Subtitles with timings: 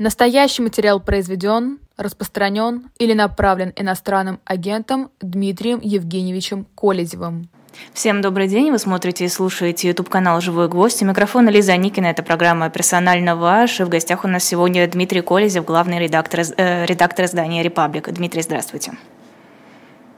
[0.00, 7.50] Настоящий материал произведен, распространен или направлен иностранным агентом Дмитрием Евгеньевичем Колезевым.
[7.92, 11.02] Всем добрый день, вы смотрите и слушаете YouTube-канал «Живой гвоздь».
[11.02, 13.78] У микрофона Лиза Никина, это программа «Персонально ваш».
[13.80, 18.10] И в гостях у нас сегодня Дмитрий Колезев, главный редактор, э, редактор издания «Репаблик».
[18.10, 18.92] Дмитрий, здравствуйте.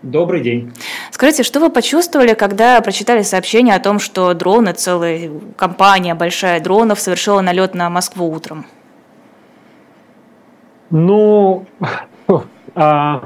[0.02, 0.72] Добрый день.
[1.10, 7.00] Скажите, что вы почувствовали, когда прочитали сообщение о том, что дроны, целая компания большая дронов
[7.00, 8.64] совершила налет на Москву утром?
[10.92, 11.64] Ну,
[12.74, 13.24] а,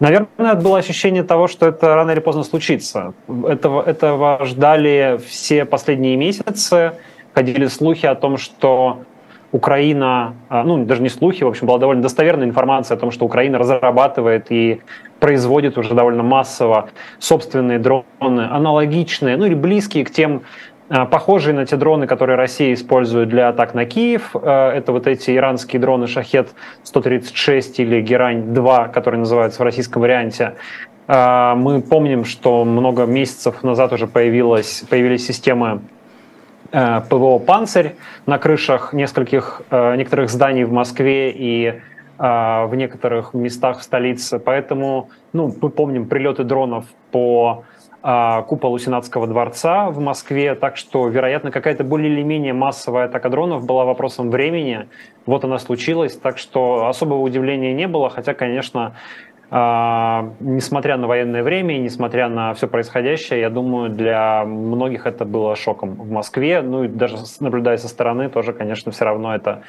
[0.00, 3.14] наверное, было ощущение того, что это рано или поздно случится.
[3.46, 6.94] Этого, этого ждали все последние месяцы.
[7.34, 9.04] Ходили слухи о том, что
[9.52, 13.26] Украина, а, ну, даже не слухи, в общем, была довольно достоверная информация о том, что
[13.26, 14.80] Украина разрабатывает и
[15.20, 16.88] производит уже довольно массово
[17.20, 20.42] собственные дроны, аналогичные, ну или близкие к тем
[21.10, 24.30] похожие на те дроны, которые Россия использует для атак на Киев.
[24.34, 30.54] А, это вот эти иранские дроны «Шахет-136» или «Герань-2», которые называются в российском варианте.
[31.08, 35.80] А, мы помним, что много месяцев назад уже появилась, появились системы
[36.70, 37.94] ПВО «Панцирь»
[38.26, 41.80] на крышах нескольких, некоторых зданий в Москве и
[42.18, 44.38] в некоторых местах в столице.
[44.38, 47.71] Поэтому ну, мы помним прилеты дронов по а,
[48.02, 53.64] куполу Сенатского дворца в Москве, так что, вероятно, какая-то более или менее массовая атака дронов
[53.64, 54.88] была вопросом времени.
[55.24, 58.94] Вот она случилась, так что особого удивления не было, хотя, конечно,
[59.54, 65.54] а, несмотря на военное время несмотря на все происходящее, я думаю, для многих это было
[65.56, 66.62] шоком в Москве.
[66.62, 69.62] Ну и даже наблюдая со стороны, тоже, конечно, все равно это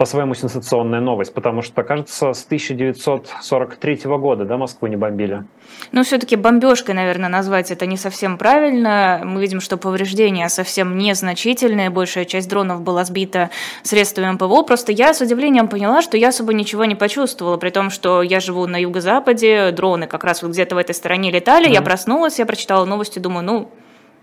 [0.00, 5.44] по-своему сенсационная новость, потому что, кажется, с 1943 года да, Москву не бомбили.
[5.92, 9.20] Ну, все-таки бомбежкой, наверное, назвать это не совсем правильно.
[9.22, 13.50] Мы видим, что повреждения совсем незначительные, большая часть дронов была сбита
[13.82, 14.62] средствами ПВО.
[14.62, 18.40] Просто я с удивлением поняла, что я особо ничего не почувствовала, при том, что я
[18.40, 21.74] живу на юго-западе, дроны как раз вот где-то в этой стороне летали, mm-hmm.
[21.74, 23.70] я проснулась, я прочитала новости, думаю, ну,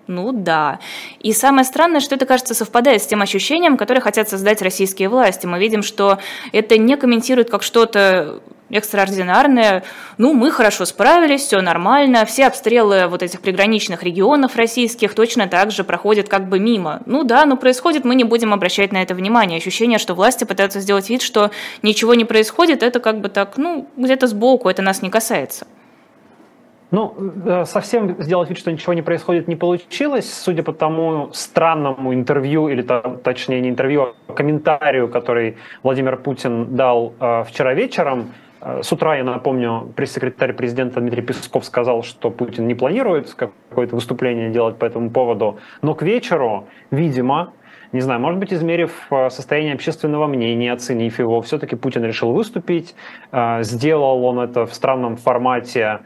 [0.07, 0.79] ну да.
[1.19, 5.45] И самое странное, что это, кажется, совпадает с тем ощущением, которое хотят создать российские власти.
[5.45, 6.19] Мы видим, что
[6.53, 9.83] это не комментируют как что-то экстраординарное.
[10.17, 15.71] Ну, мы хорошо справились, все нормально, все обстрелы вот этих приграничных регионов российских точно так
[15.71, 17.01] же проходят как бы мимо.
[17.05, 19.57] Ну да, но происходит, мы не будем обращать на это внимание.
[19.57, 21.51] Ощущение, что власти пытаются сделать вид, что
[21.81, 25.67] ничего не происходит, это как бы так, ну, где-то сбоку, это нас не касается.
[26.89, 27.15] Ну,
[27.45, 32.69] э, совсем сделать вид, что ничего не происходит, не получилось, судя по тому странному интервью,
[32.69, 38.31] или точнее не интервью, а комментарию, который Владимир Путин дал э, вчера вечером.
[38.61, 43.95] Э, с утра, я напомню, пресс-секретарь президента Дмитрий Песков сказал, что Путин не планирует какое-то
[43.95, 47.51] выступление делать по этому поводу, но к вечеру, видимо,
[47.93, 52.95] не знаю, может быть, измерив состояние общественного мнения, оценив его, все-таки Путин решил выступить.
[53.61, 55.99] Сделал он это в странном формате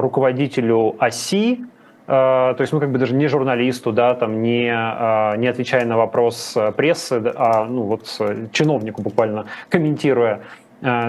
[0.00, 1.66] руководителю оси,
[2.08, 5.84] а, то есть, ну, как бы даже не журналисту, да, там, не, а, не отвечая
[5.84, 8.06] на вопрос прессы, а, ну, вот
[8.52, 10.40] чиновнику буквально комментируя,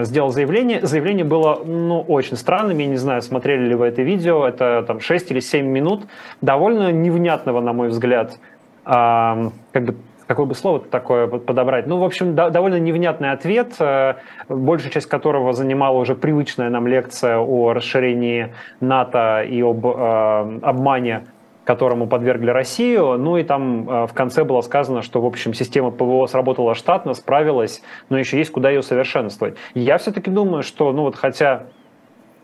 [0.00, 0.80] сделал заявление.
[0.84, 4.98] Заявление было, ну, очень странным, я не знаю, смотрели ли вы это видео, это там
[4.98, 6.06] 6 или 7 минут,
[6.40, 8.38] довольно невнятного, на мой взгляд,
[8.84, 9.94] как бы
[10.28, 11.86] какое бы слово такое подобрать.
[11.86, 14.14] Ну, в общем, да, довольно невнятный ответ, э,
[14.48, 21.24] большая часть которого занимала уже привычная нам лекция о расширении НАТО и об э, обмане
[21.64, 23.18] которому подвергли Россию.
[23.18, 27.12] Ну и там э, в конце было сказано, что, в общем, система ПВО сработала штатно,
[27.12, 29.56] справилась, но еще есть куда ее совершенствовать.
[29.74, 31.64] Я все-таки думаю, что, ну вот хотя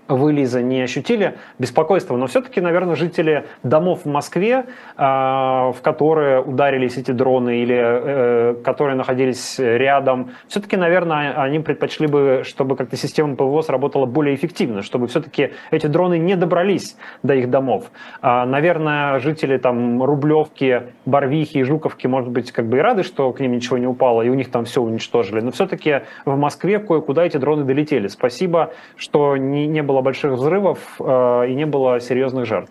[0.08, 4.66] вы, Лиза, не ощутили беспокойства, но все-таки, наверное, жители домов в Москве,
[4.96, 12.06] а, в которые ударились эти дроны или э, которые находились рядом, все-таки, наверное, они предпочли
[12.06, 17.34] бы, чтобы как-то система ПВО сработала более эффективно, чтобы все-таки эти дроны не добрались до
[17.34, 17.90] их домов.
[18.20, 23.32] А, наверное, жители там Рублевки, Барвихи и Жуковки, может быть, как бы и рады, что
[23.32, 26.78] к ним ничего не упало, и у них там все уничтожили, но все-таки в Москве
[26.78, 28.08] кое-куда эти дроны долетели.
[28.08, 32.70] Спасибо, что не, не было было больших взрывов э, и не было серьезных жертв.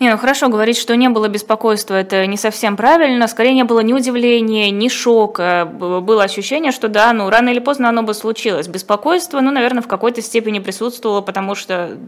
[0.00, 3.28] Не, ну хорошо, говорить, что не было беспокойства, это не совсем правильно.
[3.28, 5.70] Скорее не было ни удивления, ни шока.
[5.70, 8.68] Было ощущение, что да, ну рано или поздно оно бы случилось.
[8.68, 11.98] Беспокойство, ну, наверное, в какой-то степени присутствовало, потому что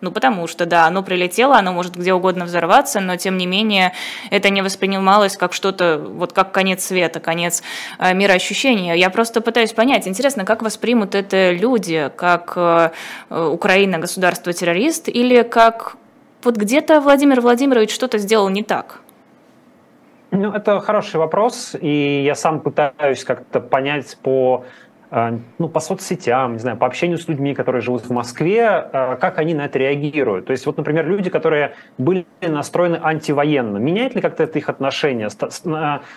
[0.00, 3.92] ну, потому что, да, оно прилетело, оно может где угодно взорваться, но, тем не менее,
[4.30, 7.62] это не воспринималось как что-то, вот как конец света, конец
[7.98, 8.94] э, мироощущения.
[8.94, 12.90] Я просто пытаюсь понять, интересно, как воспримут это люди, как э,
[13.30, 15.96] Украина государство-террорист, или как
[16.42, 19.00] вот где-то Владимир Владимирович что-то сделал не так?
[20.30, 26.52] Ну, это хороший вопрос, и я сам пытаюсь как-то понять по Э, ну, по соцсетям,
[26.52, 29.78] не знаю, по общению с людьми, которые живут в Москве, э, как они на это
[29.78, 30.46] реагируют.
[30.46, 35.28] То есть вот, например, люди, которые были настроены антивоенно, меняет ли как-то это их отношение?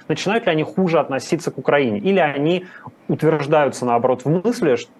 [0.07, 1.99] Начинают ли они хуже относиться к Украине?
[1.99, 2.65] Или они
[3.07, 4.91] утверждаются, наоборот, в мысли, что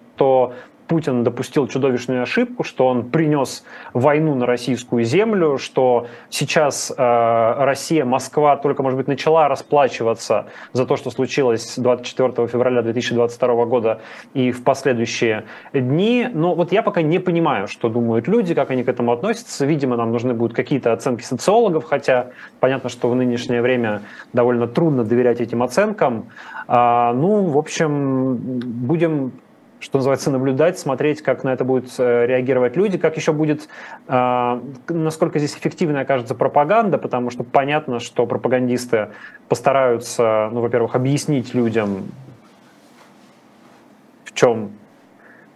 [0.86, 8.04] Путин допустил чудовищную ошибку, что он принес войну на российскую землю, что сейчас э, Россия,
[8.04, 14.00] Москва только, может быть, начала расплачиваться за то, что случилось 24 февраля 2022 года
[14.34, 16.28] и в последующие дни.
[16.32, 19.64] Но вот я пока не понимаю, что думают люди, как они к этому относятся.
[19.64, 22.28] Видимо, нам нужны будут какие-то оценки социологов, хотя
[22.60, 24.02] понятно, что в нынешнее время
[24.32, 26.26] довольно трудно доверять этим оценкам.
[26.66, 29.32] А, ну, в общем, будем
[29.84, 33.68] что называется, наблюдать, смотреть, как на это будут э, реагировать люди, как еще будет,
[34.08, 39.08] э, насколько здесь эффективной окажется пропаганда, потому что понятно, что пропагандисты
[39.46, 42.04] постараются, ну, во-первых, объяснить людям,
[44.24, 44.70] в чем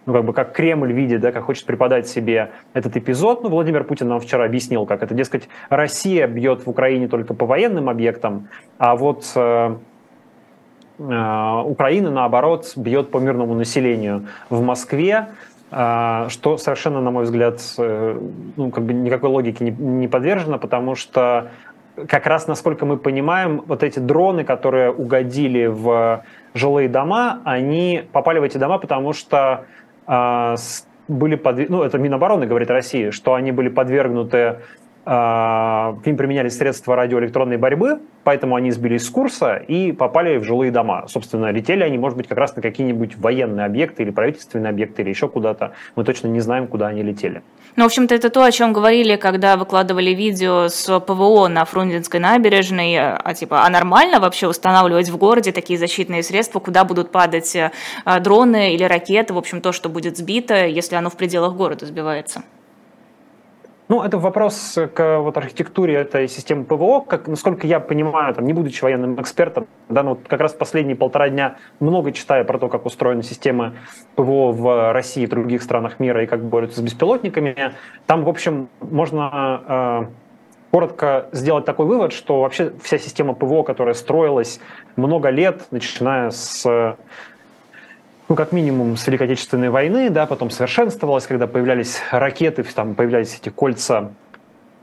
[0.05, 3.43] ну, как бы как Кремль видит, да, как хочет преподать себе этот эпизод.
[3.43, 7.47] Ну, Владимир Путин нам вчера объяснил, как это, дескать, Россия бьет в Украине только по
[7.47, 9.77] военным объектам, а вот э,
[10.99, 15.29] Украина, наоборот, бьет по мирному населению в Москве,
[15.71, 18.21] э, что совершенно, на мой взгляд, э,
[18.57, 21.51] ну, как бы никакой логике не, подвержено, потому что
[22.09, 26.25] как раз, насколько мы понимаем, вот эти дроны, которые угодили в
[26.55, 29.67] жилые дома, они попали в эти дома, потому что
[30.07, 30.57] э,
[31.07, 31.69] были под...
[31.69, 34.59] ну это Минобороны говорит России, что они были подвергнуты
[35.09, 40.71] к ним применялись средства радиоэлектронной борьбы, поэтому они сбились с курса и попали в жилые
[40.71, 41.07] дома.
[41.09, 45.09] Собственно, летели они, может быть, как раз на какие-нибудь военные объекты или правительственные объекты или
[45.09, 45.73] еще куда-то.
[45.97, 47.41] Мы точно не знаем, куда они летели.
[47.77, 52.21] Ну, в общем-то, это то, о чем говорили, когда выкладывали видео с ПВО на Фрунзенской
[52.21, 52.99] набережной.
[52.99, 57.71] А типа, а нормально вообще устанавливать в городе такие защитные средства, куда будут падать э,
[58.21, 62.43] дроны или ракеты, в общем, то, что будет сбито, если оно в пределах города сбивается?
[63.89, 67.01] Ну, это вопрос к вот, архитектуре этой системы ПВО.
[67.01, 71.31] Как, насколько я понимаю, там, не будучи военным экспертом, да, ну, как раз последние полтора
[71.31, 73.77] дня много читая про то, как устроена система
[74.15, 77.73] ПВО в России и других странах мира и как борются с беспилотниками,
[78.07, 80.05] там, в общем, можно э,
[80.71, 84.61] коротко сделать такой вывод, что вообще вся система ПВО, которая строилась
[84.97, 86.97] много лет, начиная с
[88.29, 93.39] ну, как минимум с Великой Отечественной войны, да, потом совершенствовалась, когда появлялись ракеты, там появлялись
[93.41, 94.11] эти кольца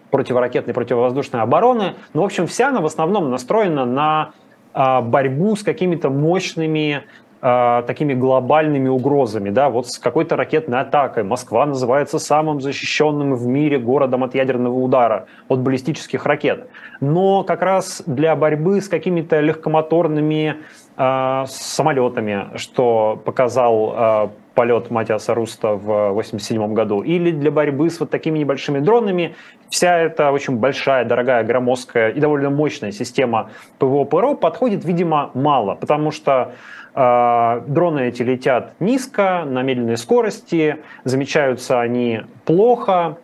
[0.09, 1.93] противоракетной, противовоздушной обороны.
[2.13, 4.31] Ну, в общем, вся она в основном настроена на
[4.73, 7.03] а, борьбу с какими-то мощными
[7.41, 11.23] а, такими глобальными угрозами, да, вот с какой-то ракетной атакой.
[11.23, 16.67] Москва называется самым защищенным в мире городом от ядерного удара, от баллистических ракет.
[17.01, 20.55] Но как раз для борьбы с какими-то легкомоторными
[20.97, 27.99] э, самолетами, что показал э, полет Матиаса Руста в 1987 году, или для борьбы с
[27.99, 29.35] вот такими небольшими дронами.
[29.69, 36.11] Вся эта очень большая, дорогая, громоздкая и довольно мощная система ПВО-ПРО подходит, видимо, мало, потому
[36.11, 36.53] что
[36.97, 43.17] а, дроны эти летят низко, на медленной скорости, замечаются они плохо,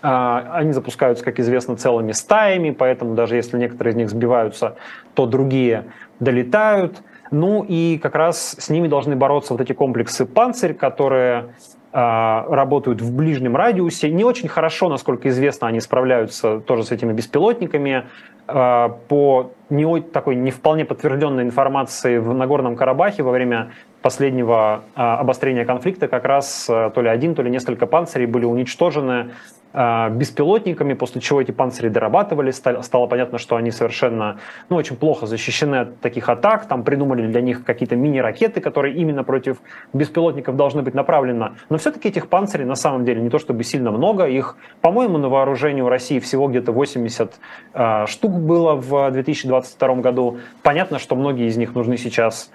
[0.00, 4.76] а, они запускаются, как известно, целыми стаями, поэтому даже если некоторые из них сбиваются,
[5.14, 5.84] то другие
[6.20, 7.02] долетают.
[7.30, 11.54] Ну и как раз с ними должны бороться вот эти комплексы «Панцирь», которые
[11.92, 14.10] а, работают в ближнем радиусе.
[14.10, 18.06] Не очень хорошо, насколько известно, они справляются тоже с этими беспилотниками.
[18.46, 25.18] А, по не, такой не вполне подтвержденной информации в Нагорном Карабахе во время последнего а,
[25.18, 29.30] обострения конфликта как раз то ли один, то ли несколько панцирей были уничтожены
[29.72, 34.38] а, беспилотниками, после чего эти панцири дорабатывали, стало понятно, что они совершенно,
[34.68, 39.22] ну, очень плохо защищены от таких атак, там придумали для них какие-то мини-ракеты, которые именно
[39.22, 39.58] против
[39.92, 43.92] беспилотников должны быть направлены, но все-таки этих панцирей на самом деле не то чтобы сильно
[43.92, 47.34] много, их, по-моему, на вооружении у России всего где-то 80
[47.74, 52.50] э, штук было в 2022 году, понятно, что многие из них нужны сейчас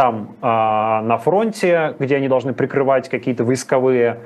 [0.00, 4.20] там э, на фронте, где они должны прикрывать какие-то войсковые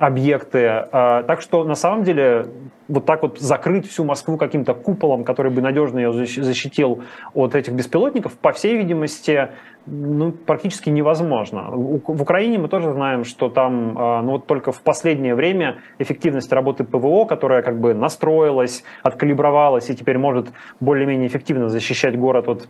[0.00, 0.66] объекты.
[0.66, 2.46] А, так что на самом деле
[2.88, 7.72] вот так вот закрыть всю Москву каким-то куполом, который бы надежно ее защитил от этих
[7.72, 9.50] беспилотников, по всей видимости,
[9.86, 11.70] ну, практически невозможно.
[11.70, 16.52] В Украине мы тоже знаем, что там а, ну, вот только в последнее время эффективность
[16.52, 20.48] работы ПВО, которая как бы настроилась, откалибровалась и теперь может
[20.80, 22.68] более-менее эффективно защищать город от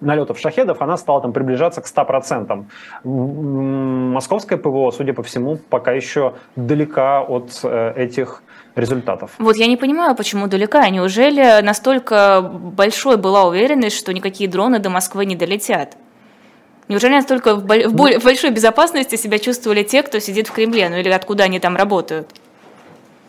[0.00, 2.64] налетов шахедов, она стала там приближаться к 100%.
[3.04, 8.42] Московское ПВО, судя по всему, пока еще далека от э, этих
[8.74, 9.30] результатов.
[9.38, 10.88] Вот я не понимаю, почему далека.
[10.90, 15.96] Неужели настолько большой была уверенность, что никакие дроны до Москвы не долетят?
[16.88, 21.08] Неужели настолько в, в, большой безопасности себя чувствовали те, кто сидит в Кремле, ну или
[21.08, 22.28] откуда они там работают?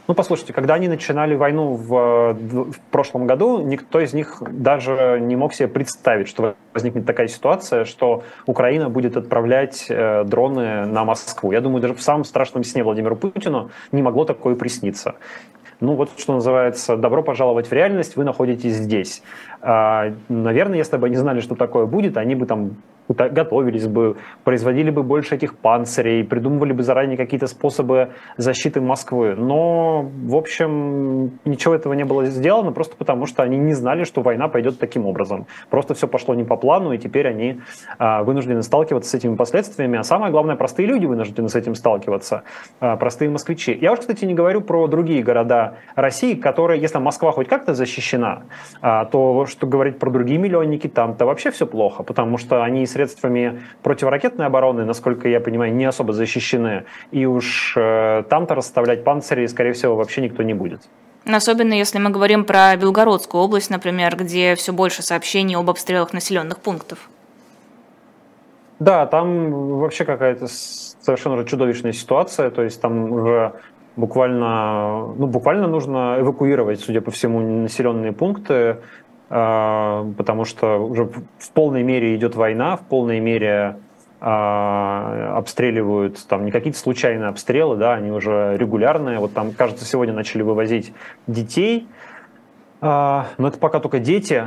[0.08, 5.36] Ну, послушайте, когда они начинали войну в, в прошлом году, никто из них даже не
[5.36, 11.52] мог себе представить, что возникнет такая ситуация, что Украина будет отправлять э, дроны на Москву.
[11.52, 15.16] Я думаю, даже в самом страшном сне Владимиру Путину не могло такое присниться.
[15.80, 19.22] Ну вот, что называется, добро пожаловать в реальность, вы находитесь здесь.
[19.62, 24.90] А, наверное, если бы они знали, что такое будет, они бы там готовились бы, производили
[24.90, 29.36] бы больше этих панцирей, придумывали бы заранее какие-то способы защиты Москвы.
[29.36, 34.22] Но, в общем, ничего этого не было сделано, просто потому что они не знали, что
[34.22, 35.48] война пойдет таким образом.
[35.70, 37.62] Просто все пошло не по плану, и теперь они
[37.98, 39.98] а, вынуждены сталкиваться с этими последствиями.
[39.98, 42.44] А самое главное, простые люди вынуждены с этим сталкиваться,
[42.80, 43.78] а, простые москвичи.
[43.80, 48.44] Я уж, кстати, не говорю про другие города России, которые, если Москва хоть как-то защищена,
[48.82, 53.62] а, то что говорить про другие миллионники, там-то вообще все плохо, потому что они средствами
[53.84, 56.86] противоракетной обороны, насколько я понимаю, не особо защищены.
[57.12, 60.82] И уж э, там-то расставлять панцири, скорее всего, вообще никто не будет.
[61.26, 66.60] Особенно если мы говорим про Белгородскую область, например, где все больше сообщений об обстрелах населенных
[66.60, 67.10] пунктов.
[68.80, 73.54] Да, там вообще какая-то совершенно чудовищная ситуация, то есть там уже
[73.98, 78.78] буквально, ну, буквально нужно эвакуировать, судя по всему, населенные пункты,
[79.30, 83.76] потому что уже в полной мере идет война, в полной мере
[84.20, 89.20] а, обстреливают, там не какие-то случайные обстрелы, да, они уже регулярные.
[89.20, 90.92] Вот там, кажется, сегодня начали вывозить
[91.28, 91.88] детей,
[92.82, 94.44] а, но это пока только дети.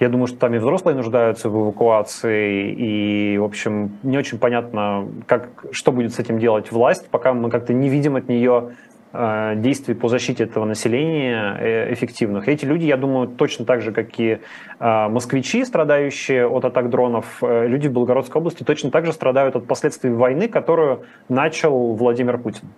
[0.00, 5.08] Я думаю, что там и взрослые нуждаются в эвакуации, и, в общем, не очень понятно,
[5.26, 8.72] как, что будет с этим делать власть, пока мы как-то не видим от нее
[9.12, 12.46] действий по защите этого населения э, эффективных.
[12.46, 14.38] Эти люди, я думаю, точно так же, как и
[14.78, 19.66] э, москвичи, страдающие от атак дронов, люди в Белгородской области точно так же страдают от
[19.66, 22.68] последствий войны, которую начал Владимир Путин.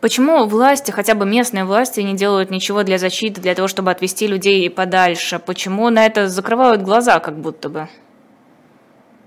[0.00, 4.28] Почему власти, хотя бы местные власти, не делают ничего для защиты, для того, чтобы отвести
[4.28, 5.40] людей подальше?
[5.44, 7.88] Почему на это закрывают глаза, как будто бы?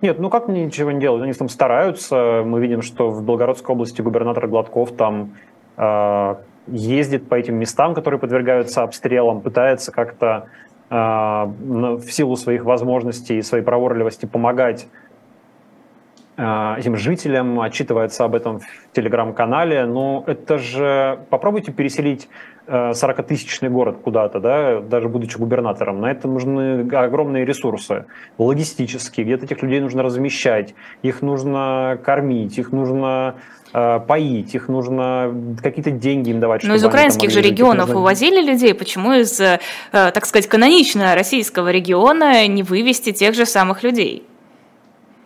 [0.01, 1.23] Нет, ну как ничего не делают?
[1.23, 2.41] Они там стараются.
[2.45, 5.50] Мы видим, что в Белгородской области губернатор Гладков там Э,
[6.67, 10.47] ездит по этим местам, которые подвергаются обстрелам, пытается как-то
[10.89, 14.87] э, в силу своих возможностей и своей проворливости помогать
[16.37, 19.85] этим жителям, отчитывается об этом в телеграм-канале.
[19.85, 21.19] Но это же...
[21.29, 22.29] Попробуйте переселить
[22.67, 25.99] 40-тысячный город куда-то, да, даже будучи губернатором.
[25.99, 28.05] На это нужны огромные ресурсы,
[28.37, 29.25] логистические.
[29.25, 33.35] Где-то этих людей нужно размещать, их нужно кормить, их нужно
[33.71, 36.63] поить, их нужно какие-то деньги им давать.
[36.63, 39.59] Но из украинских же регионов увозили людей, почему из, э,
[39.91, 44.23] так сказать, канонично российского региона не вывести тех же самых людей?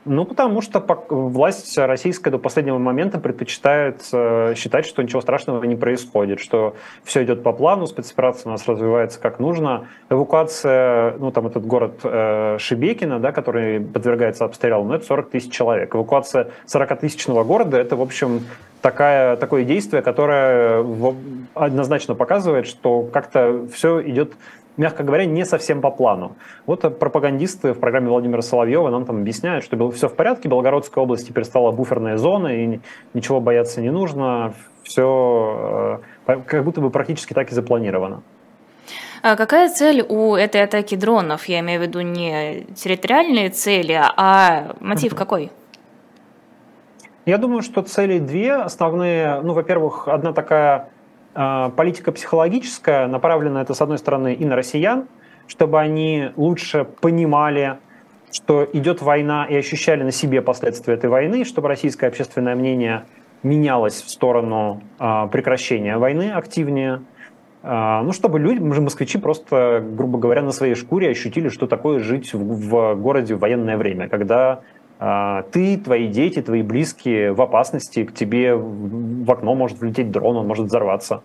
[0.06, 5.76] Ну, потому что власть российская до последнего момента предпочитает э, считать, что ничего страшного не
[5.76, 9.88] происходит, что все идет по плану, спецоперация у нас развивается как нужно.
[10.12, 15.52] Эвакуация, ну, там этот город э, Шибекина, да, который подвергается обстрелу, ну, это 40 тысяч
[15.52, 15.96] человек.
[15.96, 18.42] Эвакуация 40-тысячного города, это, в общем,
[18.82, 21.16] такая, такое действие, которое в,
[21.56, 24.34] однозначно показывает, что как-то все идет
[24.78, 26.36] мягко говоря, не совсем по плану.
[26.66, 31.28] Вот пропагандисты в программе Владимира Соловьева нам там объясняют, что все в порядке, Белгородская область
[31.28, 32.80] теперь стала буферной зоной, и
[33.14, 34.54] ничего бояться не нужно,
[34.84, 38.22] все э, как будто бы практически так и запланировано.
[39.22, 41.46] А какая цель у этой атаки дронов?
[41.46, 45.52] Я имею в виду не территориальные цели, а мотив какой?
[47.26, 49.42] Я думаю, что цели две основные.
[49.42, 50.90] Ну, во-первых, одна такая
[51.36, 55.08] политика психологическая направлена это, с одной стороны, и на россиян,
[55.48, 57.78] чтобы они лучше понимали,
[58.32, 63.06] что идет война и ощущали на себе последствия этой войны, чтобы российское общественное мнение
[63.44, 67.02] менялось в сторону а, прекращения войны активнее.
[67.64, 72.34] А, ну, чтобы люди, москвичи просто, грубо говоря, на своей шкуре ощутили, что такое жить
[72.34, 74.62] в, в городе в военное время, когда а,
[74.98, 80.48] ты, твои дети, твои близкие в опасности, к тебе в окно может влететь дрон, он
[80.48, 81.22] может взорваться.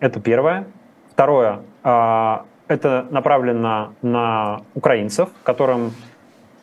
[0.00, 0.66] Это первое.
[1.12, 5.92] Второе, а, это направлено на украинцев, которым,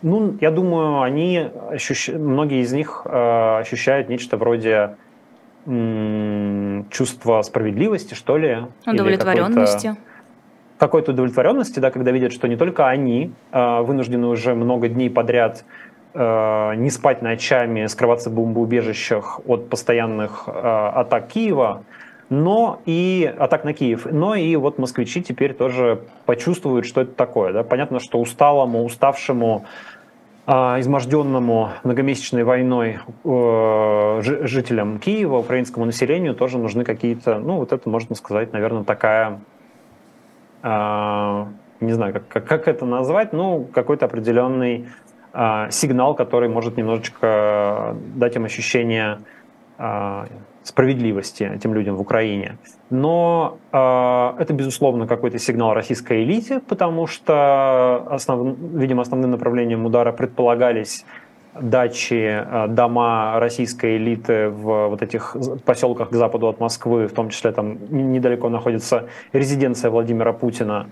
[0.01, 2.09] ну, я думаю, они, ощущ...
[2.09, 4.95] многие из них а, ощущают нечто вроде
[5.65, 8.59] чувства справедливости, что ли.
[8.85, 9.95] Удовлетворенности.
[10.77, 15.65] какой-то удовлетворенности, да, когда видят, что не только они э, вынуждены уже много дней подряд
[16.15, 21.83] не спать ночами, скрываться в бомбоубежищах от постоянных э, атак Киева,
[22.29, 27.53] но и атак на Киев, но и вот москвичи теперь тоже почувствуют, что это такое.
[27.53, 27.63] Да?
[27.63, 29.65] Понятно, что усталому, уставшему,
[30.47, 37.89] а, изможденному многомесячной войной э, жителям Киева, украинскому населению тоже нужны какие-то, ну вот это
[37.89, 39.41] можно сказать, наверное, такая,
[40.63, 44.87] не знаю, как, как это назвать, ну какой-то определенный
[45.69, 49.19] сигнал, который может немножечко дать им ощущение
[50.65, 52.57] справедливости этим людям в Украине.
[52.89, 53.77] Но э,
[54.41, 61.05] это, безусловно, какой-то сигнал российской элите, потому что, основ, видимо, основным направлением удара предполагались
[61.53, 67.29] дачи, э, дома российской элиты в вот этих поселках к западу от Москвы, в том
[67.29, 70.87] числе там недалеко находится резиденция Владимира Путина.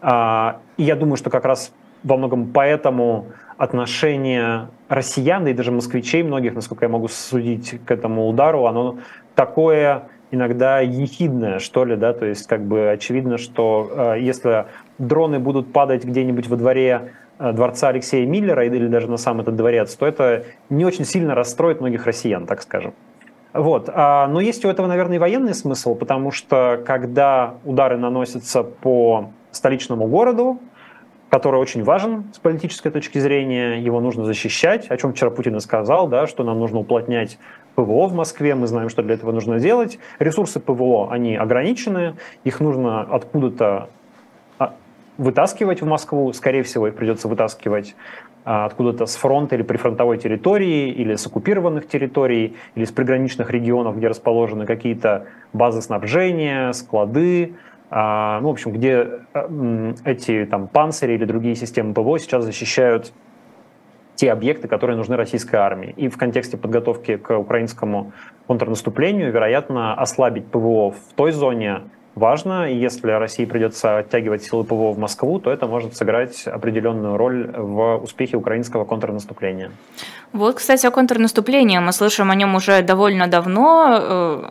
[0.00, 1.70] Э, и я думаю, что как раз
[2.02, 3.26] во многом поэтому
[3.58, 8.98] отношение россиян и даже москвичей многих, насколько я могу судить к этому удару, оно
[9.34, 14.66] такое иногда ехидное, что ли, да, то есть как бы очевидно, что э, если
[14.98, 19.56] дроны будут падать где-нибудь во дворе э, дворца Алексея Миллера или даже на сам этот
[19.56, 22.94] дворец, то это не очень сильно расстроит многих россиян, так скажем.
[23.54, 23.90] Вот.
[23.92, 29.30] А, но есть у этого, наверное, и военный смысл, потому что когда удары наносятся по
[29.50, 30.58] столичному городу,
[31.30, 35.60] который очень важен с политической точки зрения, его нужно защищать, о чем вчера Путин и
[35.60, 37.38] сказал, да, что нам нужно уплотнять
[37.74, 39.98] ПВО в Москве, мы знаем, что для этого нужно делать.
[40.18, 43.90] Ресурсы ПВО, они ограничены, их нужно откуда-то
[44.58, 44.74] а,
[45.18, 47.94] вытаскивать в Москву, скорее всего, их придется вытаскивать
[48.44, 53.98] а, откуда-то с фронта или прифронтовой территории, или с оккупированных территорий, или с приграничных регионов,
[53.98, 57.52] где расположены какие-то базы снабжения, склады,
[57.90, 63.12] ну, в общем, где э, эти там панцири или другие системы ПВО сейчас защищают
[64.14, 65.94] те объекты, которые нужны российской армии.
[65.96, 68.12] И в контексте подготовки к украинскому
[68.46, 71.82] контрнаступлению, вероятно, ослабить ПВО в той зоне
[72.18, 72.70] важно.
[72.70, 77.50] И если России придется оттягивать силы ПВО в Москву, то это может сыграть определенную роль
[77.56, 79.70] в успехе украинского контрнаступления.
[80.32, 81.78] Вот, кстати, о контрнаступлении.
[81.78, 83.98] Мы слышим о нем уже довольно давно.
[84.00, 84.50] Э,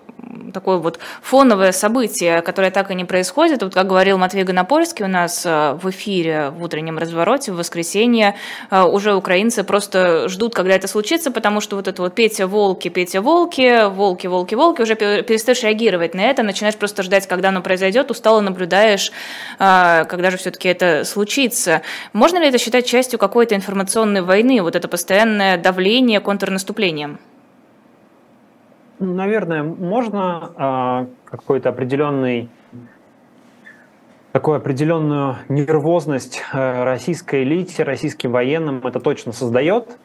[0.54, 3.62] такое вот фоновое событие, которое так и не происходит.
[3.62, 8.36] Вот, как говорил Матвей Гонопольский у нас э, в эфире в утреннем развороте в воскресенье,
[8.72, 12.88] э, уже украинцы просто ждут, когда это случится, потому что вот это вот Петя волки,
[12.90, 17.64] Петя волки, волки, волки, волки, уже перестаешь реагировать на это, начинаешь просто ждать, когда оно
[17.64, 19.12] произойдет, устало наблюдаешь,
[19.58, 21.82] когда же все-таки это случится.
[22.14, 27.20] Можно ли это считать частью какой-то информационной войны, вот это постоянное давление контрнаступлением?
[29.00, 32.50] Наверное, можно а, какой-то определенный
[34.32, 39.98] такую определенную нервозность э, российской элите, российским военным это точно создает.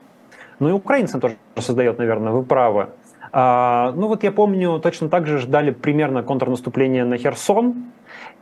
[0.59, 2.89] Ну и украинцам тоже создает, наверное, вы правы.
[3.33, 7.85] А, ну вот я помню, точно так же ждали примерно контрнаступления на Херсон,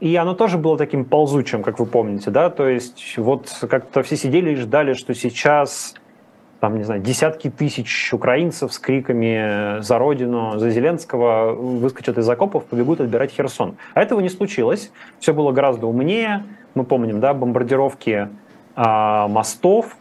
[0.01, 4.17] и оно тоже было таким ползучим, как вы помните, да, то есть вот как-то все
[4.17, 5.95] сидели и ждали, что сейчас
[6.59, 12.67] там, не знаю, десятки тысяч украинцев с криками «За Родину!», «За Зеленского!» выскочат из окопов,
[12.67, 13.77] побегут отбирать Херсон.
[13.95, 14.93] А этого не случилось.
[15.21, 16.45] Все было гораздо умнее.
[16.75, 18.29] Мы помним, да, бомбардировки
[18.77, 19.97] а, мостов,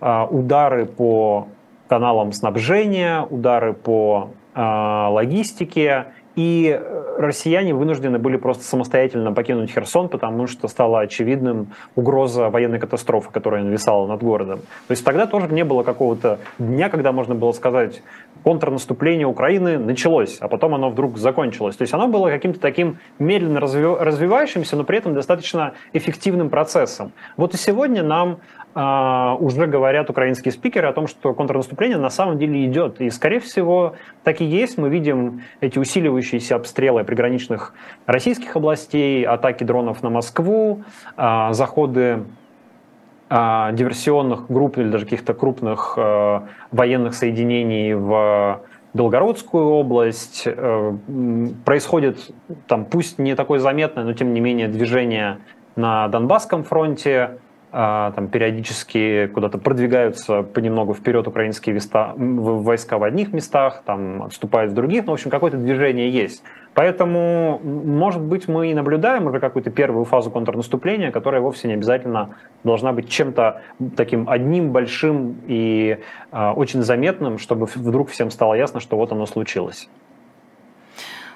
[0.00, 1.48] а, удары по
[1.88, 6.80] каналам снабжения, удары по а, логистике и
[7.16, 13.62] россияне вынуждены были просто самостоятельно покинуть Херсон, потому что стала очевидным угроза военной катастрофы, которая
[13.62, 14.60] нависала над городом.
[14.88, 18.02] То есть тогда тоже не было какого-то дня, когда можно было сказать,
[18.42, 21.76] контрнаступление Украины началось, а потом оно вдруг закончилось.
[21.76, 27.12] То есть оно было каким-то таким медленно развивающимся, но при этом достаточно эффективным процессом.
[27.36, 28.38] Вот и сегодня нам
[28.74, 33.00] уже говорят украинские спикеры о том, что контрнаступление на самом деле идет.
[33.00, 34.78] И, скорее всего, так и есть.
[34.78, 37.72] Мы видим эти усиливающиеся обстрелы приграничных
[38.06, 40.82] российских областей, атаки дронов на Москву,
[41.16, 42.24] uh, заходы
[43.30, 45.96] uh, диверсионных групп или даже каких-то крупных
[46.72, 48.60] военных соединений в
[48.94, 50.44] Белгородскую область.
[50.46, 50.96] Э,
[51.64, 52.30] происходит
[52.68, 55.38] там, пусть не такое заметное, но тем не менее движение
[55.74, 57.38] на Донбасском фронте, а,
[57.74, 61.76] там периодически куда-то продвигаются понемногу вперед украинские
[62.16, 66.44] войска в одних местах, там отступают в других, но, в общем, какое-то движение есть.
[66.74, 72.36] Поэтому, может быть, мы и наблюдаем уже какую-то первую фазу контрнаступления, которая вовсе не обязательно
[72.62, 73.62] должна быть чем-то
[73.96, 75.98] таким одним большим и
[76.30, 79.88] э, очень заметным, чтобы вдруг всем стало ясно, что вот оно случилось.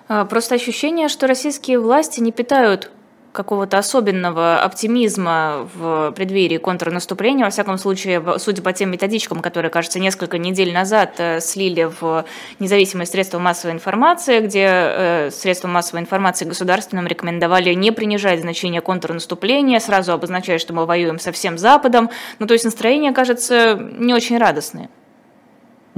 [0.09, 2.93] А, просто ощущение, что российские власти не питают
[3.39, 7.45] какого-то особенного оптимизма в преддверии контрнаступления.
[7.45, 12.25] Во всяком случае, судя по тем методичкам, которые, кажется, несколько недель назад э, слили в
[12.59, 19.79] независимые средства массовой информации, где э, средства массовой информации государственным рекомендовали не принижать значение контрнаступления,
[19.79, 22.11] сразу обозначая, что мы воюем со всем Западом.
[22.41, 24.89] Ну, то есть настроение, кажется, не очень радостное.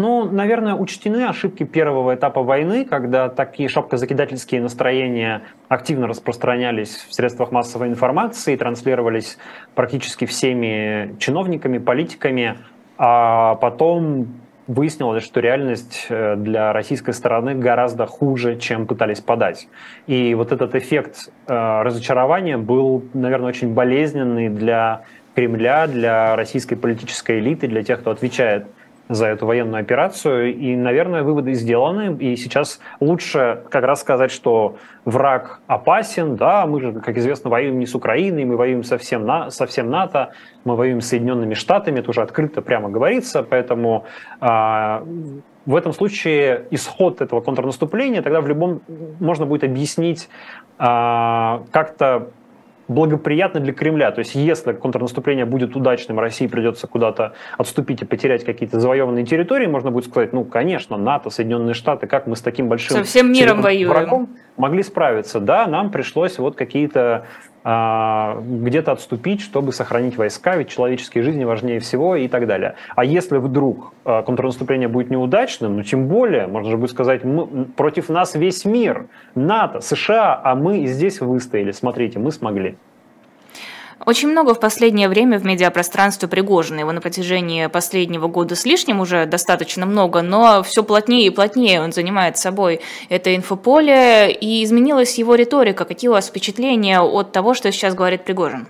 [0.00, 7.52] Ну, наверное, учтены ошибки первого этапа войны, когда такие шапкозакидательские настроения активно распространялись в средствах
[7.52, 9.36] массовой информации, транслировались
[9.74, 12.56] практически всеми чиновниками, политиками,
[12.96, 14.28] а потом
[14.66, 19.68] выяснилось, что реальность э, для российской стороны гораздо хуже, чем пытались подать.
[20.06, 25.02] И вот этот эффект э, разочарования был, наверное, очень болезненный для
[25.34, 28.64] Кремля, для российской политической элиты, для тех, кто отвечает
[29.10, 30.54] за эту военную операцию.
[30.56, 32.16] И, наверное, выводы сделаны.
[32.18, 36.36] И сейчас лучше как раз сказать, что враг опасен.
[36.36, 39.66] Да, мы же, как известно, воюем не с Украиной, мы воюем со всем, на, со
[39.66, 40.30] всем НАТО,
[40.64, 41.98] мы воюем с Соединенными Штатами.
[41.98, 43.42] Это уже открыто прямо говорится.
[43.42, 44.04] Поэтому
[44.40, 45.04] а,
[45.66, 48.80] в этом случае исход этого контрнаступления тогда в любом
[49.18, 50.28] можно будет объяснить
[50.78, 52.30] а, как-то
[52.90, 54.10] благоприятно для Кремля.
[54.10, 59.66] То есть если контрнаступление будет удачным, России придется куда-то отступить и потерять какие-то завоеванные территории,
[59.66, 62.96] можно будет сказать, ну, конечно, НАТО, Соединенные Штаты, как мы с таким большим...
[62.96, 63.90] Со всем миром воюем.
[63.90, 65.38] Врагом могли справиться.
[65.38, 67.26] Да, нам пришлось вот какие-то
[67.62, 72.74] где-то отступить, чтобы сохранить войска, ведь человеческие жизни важнее всего и так далее.
[72.96, 77.64] А если вдруг а, контрнаступление будет неудачным, ну тем более, можно же будет сказать, мы,
[77.64, 81.72] против нас весь мир, НАТО, США, а мы здесь выстояли.
[81.72, 82.76] Смотрите, мы смогли.
[84.06, 86.80] Очень много в последнее время в медиапространстве Пригожина.
[86.80, 91.82] Его на протяжении последнего года с лишним уже достаточно много, но все плотнее и плотнее
[91.82, 94.32] он занимает собой это инфополе.
[94.32, 95.84] И изменилась его риторика.
[95.84, 98.68] Какие у вас впечатления от того, что сейчас говорит Пригожин?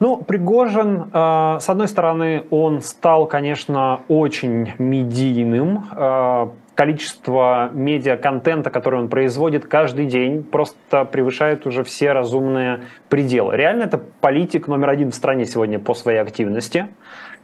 [0.00, 5.88] Ну, Пригожин, э, с одной стороны, он стал, конечно, очень медийным.
[5.96, 13.56] Э, количество медиа-контента, который он производит каждый день, просто превышает уже все разумные пределы.
[13.56, 16.88] Реально это политик номер один в стране сегодня по своей активности.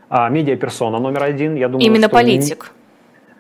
[0.09, 1.55] А, медиа-персона номер один.
[1.55, 2.73] Я думаю, Именно политик.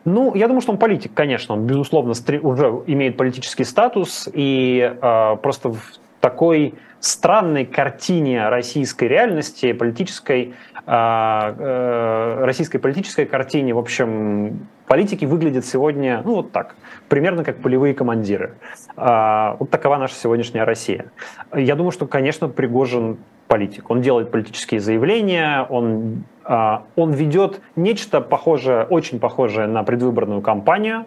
[0.05, 1.55] Ну, я думаю, что он политик, конечно.
[1.55, 4.29] Он, безусловно, уже имеет политический статус.
[4.33, 5.81] И э, просто в
[6.20, 10.55] такой странной картине российской реальности, политической,
[10.90, 16.74] российской политической картине, в общем, политики выглядят сегодня, ну, вот так,
[17.09, 18.57] примерно как полевые командиры.
[18.96, 21.12] Э, вот такова наша сегодняшняя Россия.
[21.55, 23.88] Я думаю, что, конечно, Пригожин политик.
[23.88, 31.07] Он делает политические заявления, он, э, он ведет нечто похожее, очень похожее на предвыборную кампанию.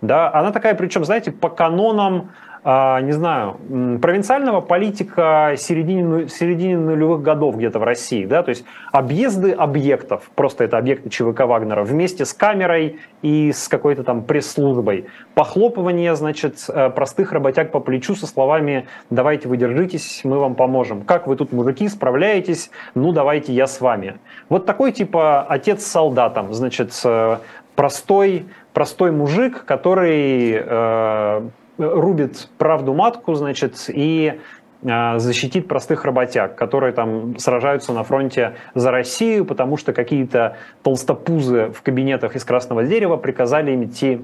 [0.00, 0.32] Да?
[0.32, 3.58] Она такая, причем, знаете, по канонам а, не знаю,
[4.00, 10.64] провинциального политика середины, середины нулевых годов где-то в России, да, то есть объезды объектов, просто
[10.64, 16.88] это объекты ЧВК Вагнера, вместе с камерой и с какой-то там пресс-службой, похлопывание, значит, э,
[16.88, 21.02] простых работяг по плечу со словами «давайте вы держитесь, мы вам поможем».
[21.02, 22.70] «Как вы тут, мужики, справляетесь?
[22.94, 24.16] Ну, давайте я с вами».
[24.48, 27.38] Вот такой типа отец с солдатом, значит, э,
[27.74, 31.48] простой, простой мужик, который э,
[31.78, 34.40] рубит правду матку, значит, и
[34.86, 41.72] а, защитит простых работяг, которые там сражаются на фронте за Россию, потому что какие-то толстопузы
[41.72, 44.20] в кабинетах из красного дерева приказали им идти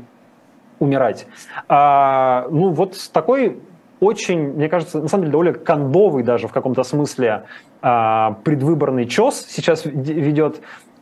[0.79, 1.27] умирать.
[1.69, 3.59] А, ну вот такой
[4.01, 7.45] очень, мне кажется, на самом деле довольно кондовый даже в каком-то смысле
[7.83, 10.61] а, предвыборный чес сейчас ведет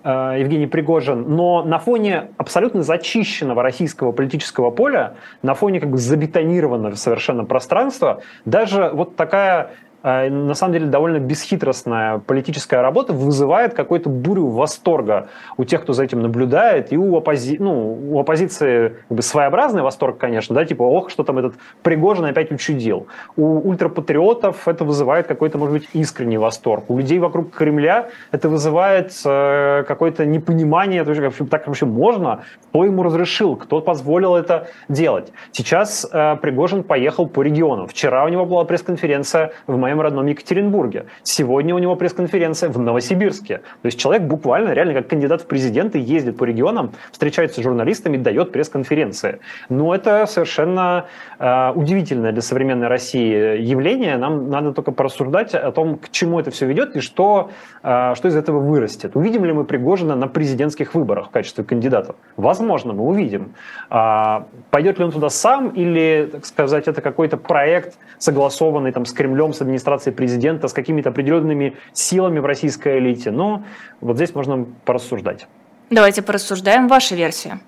[0.08, 6.94] Евгений Пригожин, но на фоне абсолютно зачищенного российского политического поля, на фоне как бы забетонированного
[6.94, 14.46] совершенно пространства, даже вот такая на самом деле довольно бесхитростная политическая работа вызывает какую-то бурю
[14.46, 17.56] восторга у тех, кто за этим наблюдает, и у, оппози...
[17.58, 22.24] ну, у оппозиции как бы своеобразный восторг, конечно, да, типа, ох, что там этот Пригожин
[22.26, 23.08] опять учудил.
[23.36, 26.84] У ультрапатриотов это вызывает какой-то, может быть, искренний восторг.
[26.88, 32.44] У людей вокруг Кремля это вызывает э, какое-то непонимание, то есть, так вообще можно?
[32.68, 33.56] Кто ему разрешил?
[33.56, 35.32] Кто позволил это делать?
[35.50, 37.88] Сейчас э, Пригожин поехал по регионам.
[37.88, 41.06] Вчера у него была пресс-конференция в моем родном Екатеринбурге.
[41.22, 43.58] Сегодня у него пресс-конференция в Новосибирске.
[43.58, 48.16] То есть человек буквально, реально как кандидат в президенты ездит по регионам, встречается с журналистами,
[48.16, 49.40] дает пресс-конференции.
[49.68, 51.06] Но это совершенно
[51.38, 54.16] э, удивительное для современной России явление.
[54.18, 57.50] Нам надо только порассуждать о том, к чему это все ведет и что,
[57.82, 59.16] э, что из этого вырастет.
[59.16, 62.14] Увидим ли мы Пригожина на президентских выборах в качестве кандидата?
[62.36, 63.54] Возможно, мы увидим.
[63.90, 69.12] А, пойдет ли он туда сам или, так сказать, это какой-то проект, согласованный там, с
[69.12, 69.77] Кремлем, с администрацией
[70.12, 73.30] президента, с какими-то определенными силами в российской элите?
[73.30, 73.64] Но
[74.00, 75.46] вот здесь можно порассуждать.
[75.90, 76.88] Давайте порассуждаем.
[76.88, 77.60] Ваша версия.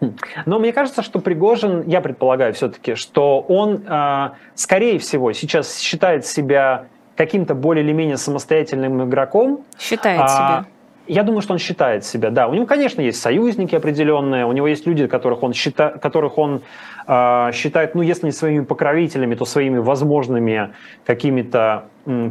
[0.00, 0.16] Хм.
[0.46, 6.26] Но мне кажется, что Пригожин, я предполагаю все-таки, что он, э, скорее всего, сейчас считает
[6.26, 9.64] себя каким-то более или менее самостоятельным игроком.
[9.78, 10.66] Считает а, себя.
[11.08, 12.48] Я думаю, что он считает себя, да.
[12.48, 16.60] У него, конечно, есть союзники определенные, у него есть люди, которых он, счита, которых он
[17.06, 20.74] э, считает, ну, если не своими покровителями, то своими возможными
[21.06, 21.84] какими-то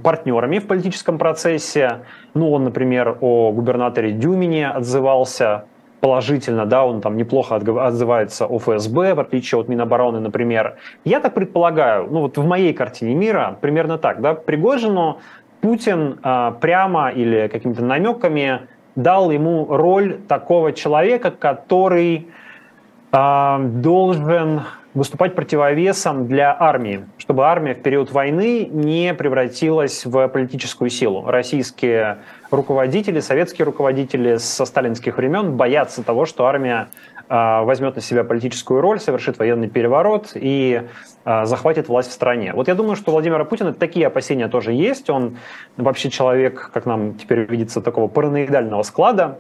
[0.04, 2.02] партнерами в политическом процессе.
[2.36, 5.66] Ну, он, например, о губернаторе Дюмине отзывался
[6.00, 10.78] положительно, да, он там неплохо отзывается о ФСБ, в отличие от Минобороны, например.
[11.04, 15.20] Я так предполагаю, ну вот в моей картине мира примерно так, да, Пригожину
[15.68, 18.62] Путин э, прямо или какими-то намеками
[18.96, 22.30] дал ему роль такого человека, который
[23.12, 24.62] э, должен
[24.94, 31.26] выступать противовесом для армии, чтобы армия в период войны не превратилась в политическую силу.
[31.26, 38.24] Российские руководители, советские руководители со сталинских времен боятся того, что армия а, возьмет на себя
[38.24, 40.84] политическую роль, совершит военный переворот и
[41.30, 42.54] а, захватит власть в стране.
[42.54, 45.10] Вот я думаю, что у Владимира Путина такие опасения тоже есть.
[45.10, 45.38] Он
[45.76, 49.38] вообще человек, как нам теперь видится, такого параноидального склада.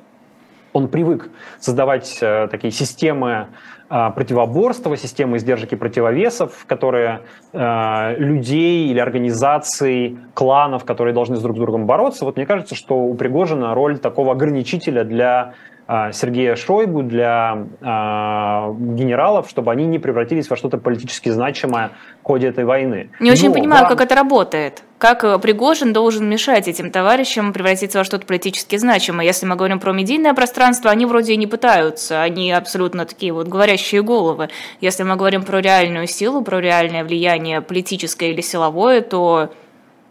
[0.74, 1.30] Он привык
[1.62, 3.48] создавать э, такие системы
[3.90, 7.22] э, противоборства, системы издержек и противовесов, которые
[7.54, 12.26] э, людей или организаций, кланов, которые должны с друг с другом бороться.
[12.26, 15.54] Вот мне кажется, что у Пригожина роль такого ограничителя для а,
[15.88, 22.48] Сергея Шойгу, для э, генералов, чтобы они не превратились во что-то политически значимое в ходе
[22.48, 23.10] этой войны.
[23.22, 24.84] Не очень Но, понимаю, да, как это работает.
[24.98, 29.26] Как э, Пригожин должен мешать этим товарищам превратиться во что-то политически значимое?
[29.26, 33.48] Если мы говорим про медийное пространство, они вроде и не пытаются, они абсолютно такие вот
[33.48, 34.50] говорящие головы.
[34.82, 39.52] Если мы говорим про реальную силу, про реальное влияние политическое или силовое, то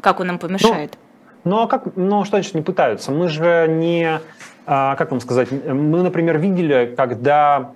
[0.01, 0.97] как он им помешает?
[1.45, 3.13] Ну, ну а как, ну что значит не пытаются?
[3.13, 4.23] Мы же не а,
[4.67, 7.73] как вам сказать, мы, например, видели, когда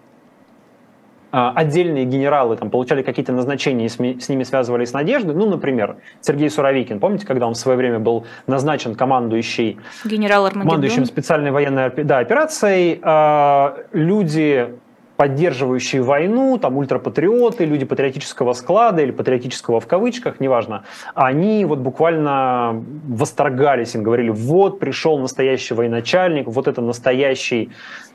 [1.33, 5.35] а, отдельные генералы там, получали какие-то назначения и с, ними связывались с надеждой.
[5.35, 11.05] Ну, например, Сергей Суровикин, помните, когда он в свое время был назначен командующий, Генерал командующим
[11.05, 14.75] специальной военной да, операцией, э, люди
[15.21, 22.83] поддерживающие войну, там ультрапатриоты, люди патриотического склада или патриотического в кавычках, неважно, они вот буквально
[23.07, 27.69] восторгались им, говорили, вот пришел настоящий военачальник, вот это настоящий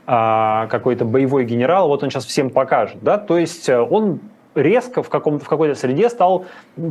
[0.04, 4.18] а, какой-то боевой генерал, вот он сейчас всем покажет, да, то есть э, он
[4.56, 6.46] резко в, каком, в какой-то среде стал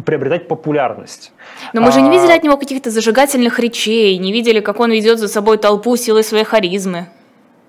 [0.06, 1.34] приобретать популярность.
[1.74, 4.92] Но мы же не а, видели от него каких-то зажигательных речей, не видели, как он
[4.92, 7.08] ведет за собой толпу силой своей харизмы.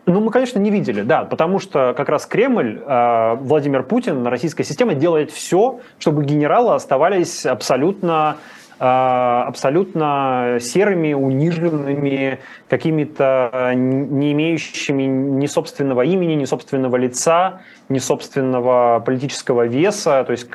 [0.08, 4.62] Ну, мы, конечно, не видели, да, потому что как раз Кремль, э, Владимир Путин, российская
[4.62, 8.36] система делает все, чтобы генералы оставались абсолютно
[8.78, 12.38] э, абсолютно серыми, униженными,
[12.68, 20.22] какими-то не имеющими ни собственного имени, ни собственного лица, ни собственного политического веса.
[20.22, 20.48] То есть,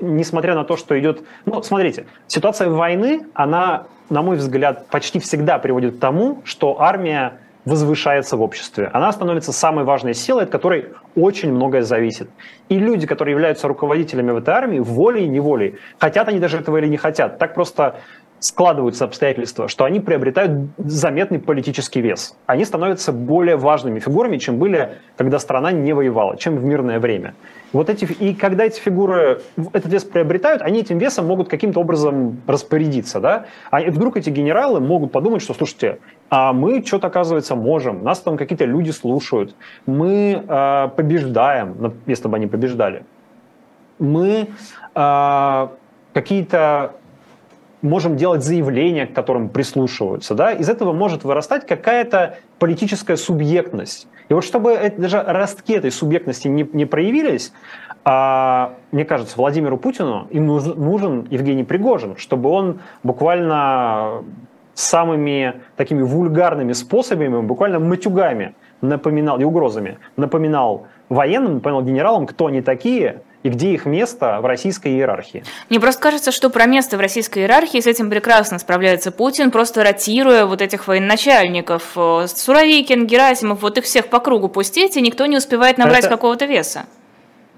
[0.00, 1.22] несмотря на то, что идет...
[1.44, 7.34] Ну, смотрите, ситуация войны, она, на мой взгляд, почти всегда приводит к тому, что армия
[7.64, 8.90] возвышается в обществе.
[8.92, 12.28] Она становится самой важной силой, от которой очень многое зависит.
[12.68, 16.76] И люди, которые являются руководителями в этой армии, волей и неволей, хотят они даже этого
[16.78, 17.96] или не хотят, так просто
[18.44, 22.36] складываются обстоятельства, что они приобретают заметный политический вес.
[22.44, 27.34] Они становятся более важными фигурами, чем были, когда страна не воевала, чем в мирное время.
[27.72, 29.40] Вот эти, и когда эти фигуры
[29.72, 33.18] этот вес приобретают, они этим весом могут каким-то образом распорядиться.
[33.18, 33.46] Да?
[33.70, 35.98] А вдруг эти генералы могут подумать, что, слушайте,
[36.30, 39.54] а мы что-то, оказывается, можем, нас там какие-то люди слушают,
[39.86, 43.04] мы э, побеждаем, если бы они побеждали,
[43.98, 44.48] мы
[44.94, 45.68] э,
[46.12, 46.92] какие-то
[47.82, 54.08] можем делать заявления, к которым прислушиваются, да, из этого может вырастать какая-то политическая субъектность.
[54.30, 57.52] И вот чтобы это, даже ростки этой субъектности не, не проявились,
[58.04, 64.24] а, мне кажется, Владимиру Путину им нужен, Евгений Пригожин, чтобы он буквально
[64.74, 72.60] самыми такими вульгарными способами, буквально матюгами напоминал и угрозами напоминал военным, напоминал генералам, кто они
[72.60, 75.44] такие– и где их место в российской иерархии.
[75.68, 79.84] Мне просто кажется, что про место в российской иерархии с этим прекрасно справляется Путин, просто
[79.84, 81.92] ротируя вот этих военачальников.
[82.26, 86.08] Суровикин, Герасимов, вот их всех по кругу пустить, и никто не успевает набрать Это...
[86.08, 86.86] какого-то веса.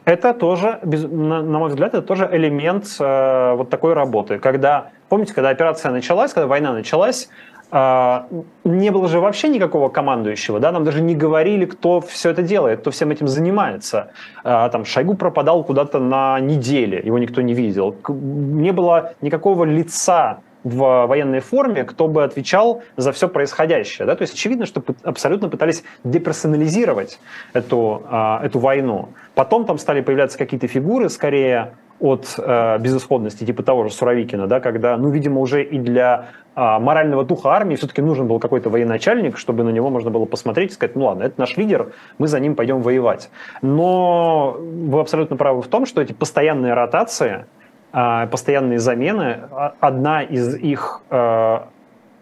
[0.05, 4.39] Это тоже, на мой взгляд, это тоже элемент э, вот такой работы.
[4.39, 7.29] Когда, помните, когда операция началась, когда война началась,
[7.71, 8.21] э,
[8.65, 12.81] не было же вообще никакого командующего, да, нам даже не говорили, кто все это делает,
[12.81, 14.13] кто всем этим занимается.
[14.45, 17.97] Э, там Шойгу пропадал куда-то на неделе, его никто не видел.
[18.09, 24.05] Не было никакого лица в военной форме, кто бы отвечал за все происходящее.
[24.05, 24.17] Да?
[24.17, 27.21] То есть очевидно, что абсолютно пытались деперсонализировать
[27.53, 29.11] эту, а, эту войну.
[29.37, 34.61] Потом там стали появляться какие-то фигуры, скорее от э, безысходности, типа того же Суровикина, да,
[34.61, 39.39] когда, ну, видимо, уже и для э, морального духа армии все-таки нужен был какой-то военачальник,
[39.39, 42.39] чтобы на него можно было посмотреть и сказать, ну ладно, это наш лидер, мы за
[42.39, 43.31] ним пойдем воевать.
[43.63, 47.47] Но вы абсолютно правы в том, что эти постоянные ротации,
[47.93, 49.41] постоянные замены.
[49.51, 51.69] А, одна из их а,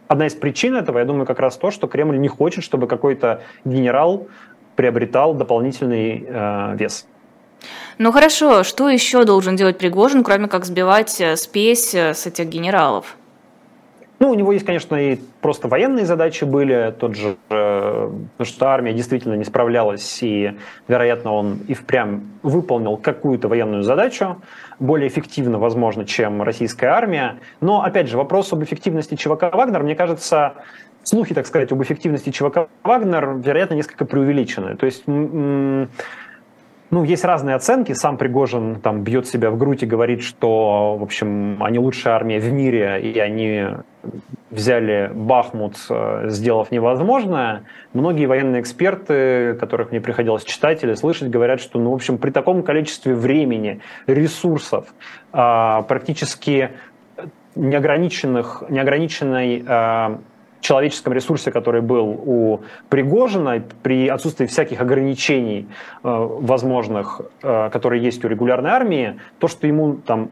[0.07, 3.43] Одна из причин этого, я думаю, как раз то, что Кремль не хочет, чтобы какой-то
[3.65, 4.29] генерал
[4.77, 7.07] приобретал дополнительный э, вес.
[7.97, 12.47] Ну хорошо, что еще должен делать Пригожин, кроме как сбивать э, спесь э, с этих
[12.47, 13.17] генералов?
[14.21, 18.67] Ну, у него есть, конечно, и просто военные задачи были, тот же, э, потому что
[18.69, 20.53] армия действительно не справлялась, и,
[20.87, 24.41] вероятно, он и впрямь выполнил какую-то военную задачу,
[24.79, 27.37] более эффективно, возможно, чем российская армия.
[27.61, 30.55] Но, опять же, вопрос об эффективности ЧВК «Вагнер», мне кажется,
[31.03, 34.77] слухи, так сказать, об эффективности ЧВК «Вагнер», вероятно, несколько преувеличены.
[34.77, 35.05] То есть
[36.95, 37.93] ну, есть разные оценки.
[37.93, 42.39] Сам Пригожин там бьет себя в грудь и говорит, что, в общем, они лучшая армия
[42.39, 43.67] в мире, и они
[44.51, 47.65] взяли Бахмут, э, сделав невозможное.
[47.95, 52.31] Многие военные эксперты, которых мне приходилось читать или слышать, говорят, что, ну, в общем, при
[52.31, 54.87] таком количестве времени, ресурсов,
[55.33, 56.71] а, практически
[57.57, 60.21] неограниченных, неограниченной а,
[60.65, 65.69] человеческом ресурсе, который был у Пригожина, при отсутствии всяких ограничений
[66.03, 70.31] э, возможных, э, которые есть у регулярной армии, то, что ему там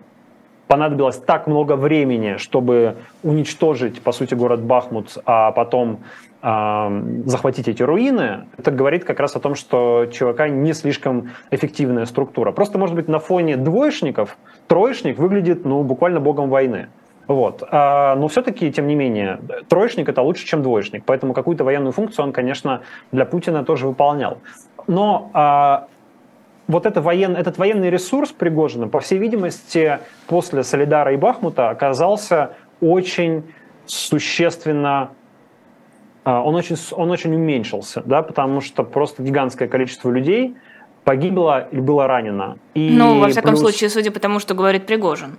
[0.69, 5.99] понадобилось так много времени, чтобы уничтожить, по сути, город Бахмут, а потом
[6.41, 12.07] э, захватить эти руины, это говорит как раз о том, что ЧВК не слишком эффективная
[12.07, 12.53] структура.
[12.53, 16.89] Просто, может быть, на фоне двоечников троечник выглядит, ну, буквально богом войны.
[17.27, 17.63] Вот.
[17.71, 21.05] А, но все-таки, тем не менее, троечник это лучше, чем двоечник.
[21.05, 22.83] Поэтому какую-то военную функцию он, конечно,
[23.13, 24.39] для Путина тоже выполнял.
[24.87, 25.87] Но а,
[26.67, 32.55] вот это воен, этот военный ресурс Пригожина, по всей видимости, после Солидара и Бахмута оказался
[32.81, 33.45] очень
[33.87, 35.11] существенно
[36.25, 40.57] а, он очень, он очень уменьшился, да, потому что просто гигантское количество людей
[41.05, 42.59] погибло или было ранено.
[42.75, 43.61] И ну, во всяком плюс...
[43.61, 45.39] случае, судя по тому, что говорит Пригожин.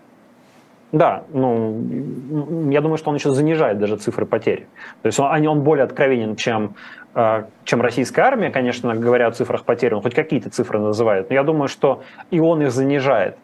[0.93, 4.67] Да, ну, я думаю, что он еще занижает даже цифры потерь.
[5.01, 6.75] То есть он, он более откровенен, чем,
[7.15, 11.35] э, чем российская армия, конечно, говоря о цифрах потерь, он хоть какие-то цифры называет, но
[11.35, 13.37] я думаю, что и он их занижает.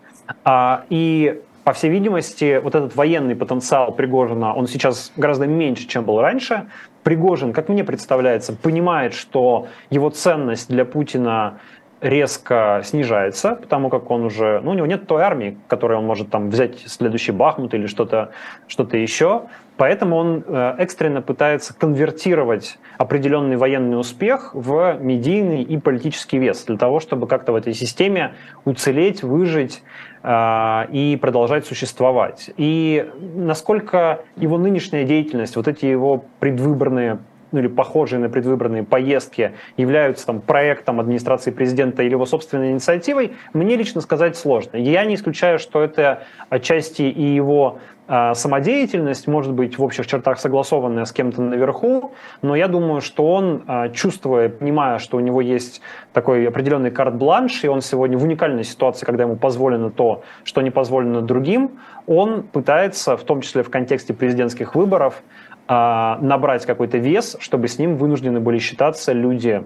[0.43, 6.05] А, и по всей видимости, вот этот военный потенциал Пригожина, он сейчас гораздо меньше, чем
[6.05, 6.67] был раньше.
[7.01, 11.59] Пригожин, как мне представляется, понимает, что его ценность для Путина
[12.01, 16.29] резко снижается, потому как он уже, ну, у него нет той армии, которой он может
[16.29, 18.31] там взять следующий Бахмут или что-то
[18.67, 19.43] что еще.
[19.77, 26.77] Поэтому он э, экстренно пытается конвертировать определенный военный успех в медийный и политический вес для
[26.77, 28.33] того, чтобы как-то в этой системе
[28.65, 29.81] уцелеть, выжить
[30.21, 32.49] э, и продолжать существовать.
[32.57, 37.19] И насколько его нынешняя деятельность, вот эти его предвыборные
[37.51, 43.33] ну, или похожие на предвыборные поездки являются там, проектом администрации президента или его собственной инициативой,
[43.53, 44.77] мне лично сказать сложно.
[44.77, 50.39] Я не исключаю, что это отчасти и его э, самодеятельность, может быть, в общих чертах
[50.39, 55.41] согласованная с кем-то наверху, но я думаю, что он, э, чувствуя, понимая, что у него
[55.41, 55.81] есть
[56.13, 60.71] такой определенный карт-бланш, и он сегодня в уникальной ситуации, когда ему позволено то, что не
[60.71, 67.37] позволено другим, он пытается, в том числе в контексте президентских выборов, а, набрать какой-то вес,
[67.39, 69.63] чтобы с ним вынуждены были считаться люди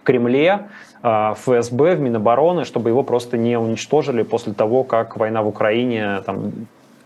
[0.00, 0.68] в Кремле,
[1.02, 6.20] а, ФСБ, в Минобороны, чтобы его просто не уничтожили после того, как война в Украине
[6.24, 6.52] там,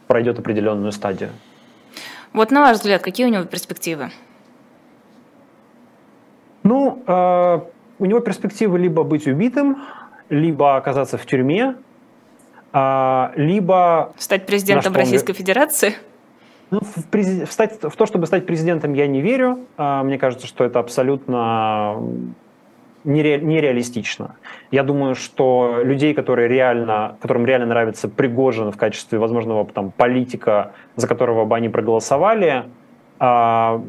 [0.07, 1.31] пройдет определенную стадию.
[2.33, 4.11] Вот на ваш взгляд, какие у него перспективы?
[6.63, 7.61] Ну, э,
[7.99, 9.83] у него перспективы либо быть убитым,
[10.29, 11.77] либо оказаться в тюрьме,
[12.73, 14.13] э, либо...
[14.19, 15.95] Стать президентом Российской Федерации?
[16.71, 17.51] Ну, в, през...
[17.51, 17.83] стать...
[17.83, 19.61] в то, чтобы стать президентом, я не верю.
[19.77, 22.03] А, мне кажется, что это абсолютно
[23.05, 24.37] нере, нереалистично.
[24.71, 30.73] Я думаю, что людей, которые реально, которым реально нравится Пригожин в качестве возможного там, политика,
[30.97, 32.65] за которого бы они проголосовали,
[33.19, 33.83] а,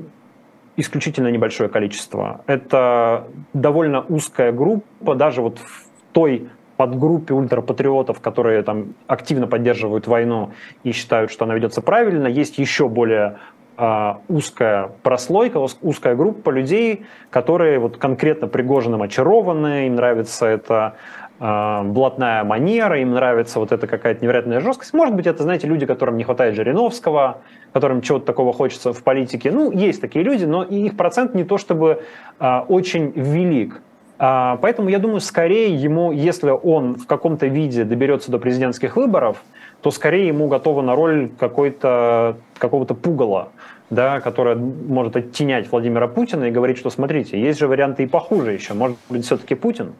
[0.75, 2.41] исключительно небольшое количество.
[2.45, 10.51] Это довольно узкая группа, даже вот в той подгруппе ультрапатриотов, которые там активно поддерживают войну
[10.83, 13.37] и считают, что она ведется правильно, есть еще более
[13.79, 20.95] а, узкая прослойка, узкая группа людей, которые вот конкретно Пригожиным очарованы, им нравится эта
[21.39, 24.95] э, блатная манера, им нравится вот эта какая-то невероятная жесткость.
[24.95, 29.51] Может быть, это, знаете, люди, которым не хватает Жириновского, которым чего-то такого хочется в политике.
[29.51, 32.01] Ну, есть такие люди, но их процент не то чтобы
[32.39, 33.81] э, очень велик.
[34.19, 39.43] А, поэтому я думаю, скорее ему, если он в каком-то виде доберется до президентских выборов,
[39.81, 43.49] то скорее ему готова на роль какой-то, какого-то пугала,
[43.89, 48.53] да, которая может оттенять Владимира Путина и говорить, что смотрите, есть же варианты и похуже
[48.53, 49.93] еще, может быть, все-таки Путин.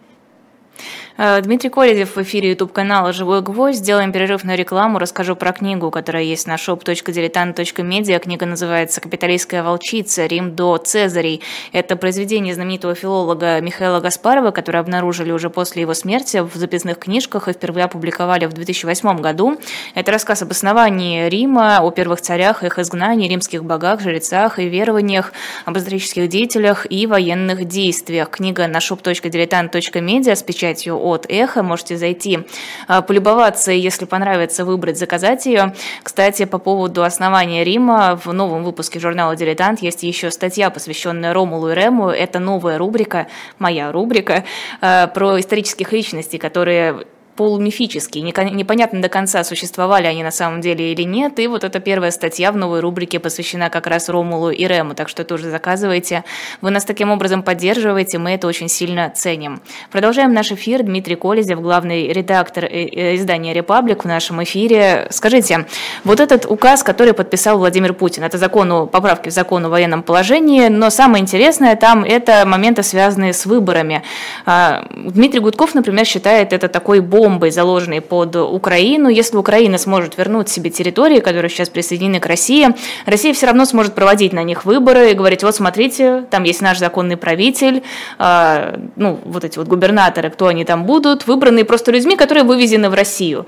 [1.20, 3.80] Э, Дмитрий Коледев в эфире YouTube-канала «Живой гвоздь».
[3.80, 8.20] Сделаем перерыв на рекламу, расскажу про книгу, которая есть на shop.diletant.media.
[8.20, 10.28] Книга называется «Капиталистская волчица.
[10.28, 11.42] Рим до Цезарей».
[11.72, 17.48] Это произведение знаменитого филолога Михаила Гаспарова, которое обнаружили уже после его смерти в записных книжках
[17.48, 19.58] и впервые опубликовали в 2008 году.
[19.96, 25.34] Это рассказ об основании Рима, о первых царях, их изгнании, римских богах, жрецах и верованиях,
[25.66, 28.30] об исторических деятелях и военных действиях.
[28.30, 31.64] Книга на shop.diletant.media с печатью от Эхо.
[31.64, 32.40] Можете зайти,
[32.88, 35.74] а, полюбоваться, и если понравится, выбрать, заказать ее.
[36.04, 41.72] Кстати, по поводу основания Рима, в новом выпуске журнала «Дилетант» есть еще статья, посвященная Ромулу
[41.72, 42.10] и Рему.
[42.10, 43.28] Это новая рубрика,
[43.60, 44.44] моя рубрика,
[44.82, 47.06] а, про исторических личностей, которые
[47.38, 51.40] полумифические, непонятно до конца, существовали они на самом деле или нет.
[51.40, 55.08] И вот эта первая статья в новой рубрике посвящена как раз Ромулу и Рему, так
[55.08, 56.24] что тоже заказывайте.
[56.62, 59.62] Вы нас таким образом поддерживаете, мы это очень сильно ценим.
[59.92, 60.84] Продолжаем наш эфир.
[60.84, 65.08] Дмитрий Колезев, главный редактор э, э, издания «Репаблик» в нашем эфире.
[65.12, 65.68] Скажите,
[66.04, 70.68] вот этот указ, который подписал Владимир Путин, это закону, поправки в закон о военном положении,
[70.70, 74.02] но самое интересное там это моменты, связанные с выборами.
[74.46, 79.10] А, Дмитрий Гудков, например, считает это такой бомбой бомбой, заложенной под Украину.
[79.10, 82.70] Если Украина сможет вернуть себе территории, которые сейчас присоединены к России,
[83.06, 86.78] Россия все равно сможет проводить на них выборы и говорить, вот смотрите, там есть наш
[86.80, 87.84] законный правитель,
[88.20, 92.90] э, ну, вот эти вот губернаторы, кто они там будут, выбранные просто людьми, которые вывезены
[92.90, 93.46] в Россию.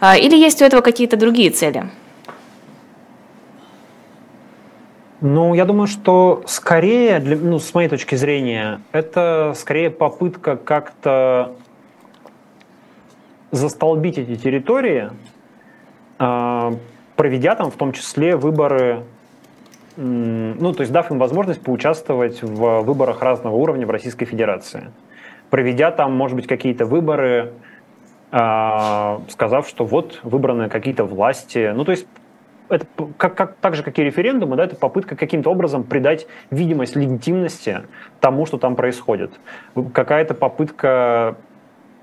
[0.00, 1.84] Э, или есть у этого какие-то другие цели?
[5.22, 11.52] Ну, я думаю, что скорее, для, ну, с моей точки зрения, это скорее попытка как-то
[13.52, 15.10] застолбить эти территории,
[16.18, 16.74] а,
[17.16, 19.04] проведя там в том числе выборы,
[19.96, 24.90] ну, то есть дав им возможность поучаствовать в выборах разного уровня в Российской Федерации.
[25.50, 27.52] Проведя там, может быть, какие-то выборы,
[28.30, 31.72] а, сказав, что вот выбраны какие-то власти.
[31.74, 32.06] Ну, то есть
[32.70, 32.86] это
[33.18, 37.82] как, как, так же, как и референдумы, да, это попытка каким-то образом придать видимость легитимности
[38.20, 39.32] тому, что там происходит.
[39.92, 41.36] Какая-то попытка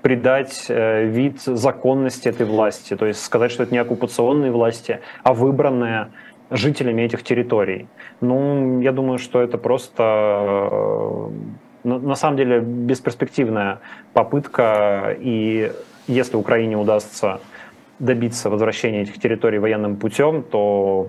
[0.02, 5.34] придать э, вид законности этой власти, то есть сказать, что это не оккупационные власти, а
[5.34, 6.08] выбранные
[6.50, 7.86] жителями этих территорий.
[8.20, 10.02] Ну, я думаю, что это просто
[10.72, 11.28] э,
[11.84, 13.80] на самом деле бесперспективная
[14.12, 15.72] попытка, и
[16.06, 17.40] если Украине удастся
[17.98, 21.08] добиться возвращения этих территорий военным путем, то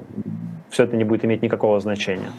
[0.69, 2.31] все это не будет иметь никакого значения.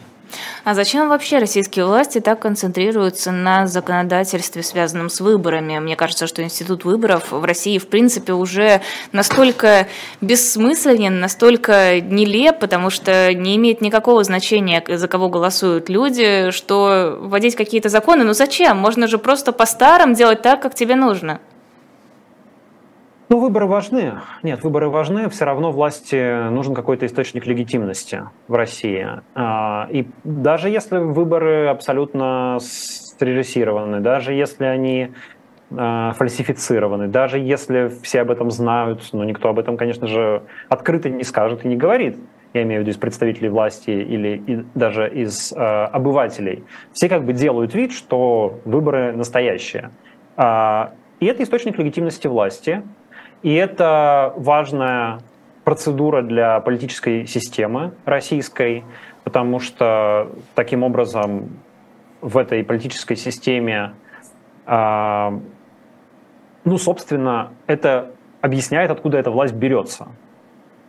[0.65, 5.77] А зачем вообще российские власти так концентрируются на законодательстве, связанном с выборами?
[5.79, 8.79] Мне кажется, что институт выборов в России, в принципе, уже
[9.11, 9.89] настолько
[10.21, 17.57] бессмысленен, настолько нелеп, потому что не имеет никакого значения, за кого голосуют люди, что вводить
[17.57, 18.77] какие-то законы, ну зачем?
[18.77, 21.41] Можно же просто по-старым делать так, как тебе нужно.
[23.29, 24.13] Ну, выборы важны.
[24.43, 25.29] Нет, выборы важны.
[25.29, 29.07] Все равно власти нужен какой-то источник легитимности в России.
[29.33, 35.11] А, и даже если выборы абсолютно срежиссированы, даже если они
[35.71, 41.09] а, фальсифицированы, даже если все об этом знают, но никто об этом, конечно же, открыто
[41.09, 42.17] не скажет и не говорит,
[42.53, 47.23] я имею в виду из представителей власти или и даже из э, обывателей, все как
[47.23, 49.89] бы делают вид, что выборы настоящие.
[50.35, 52.83] А, и это источник легитимности власти,
[53.43, 55.19] и это важная
[55.63, 58.83] процедура для политической системы российской,
[59.23, 61.49] потому что таким образом
[62.21, 63.93] в этой политической системе,
[64.65, 65.39] э,
[66.65, 70.07] ну, собственно, это объясняет, откуда эта власть берется.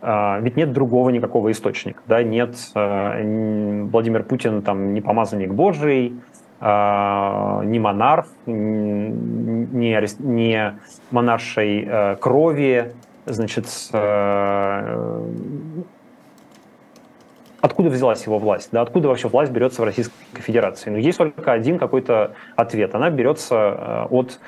[0.01, 6.15] Э, ведь нет другого никакого источника, да, нет, э, Владимир Путин там не помазанник Божий,
[6.59, 10.79] э, не монарх, не, не
[11.11, 12.93] монаршей э, крови,
[13.25, 15.25] значит, э,
[17.61, 20.89] откуда взялась его власть, да, откуда вообще власть берется в Российской Федерации.
[20.89, 22.95] Но ну, есть только один какой-то ответ.
[22.95, 24.39] Она берется э, от,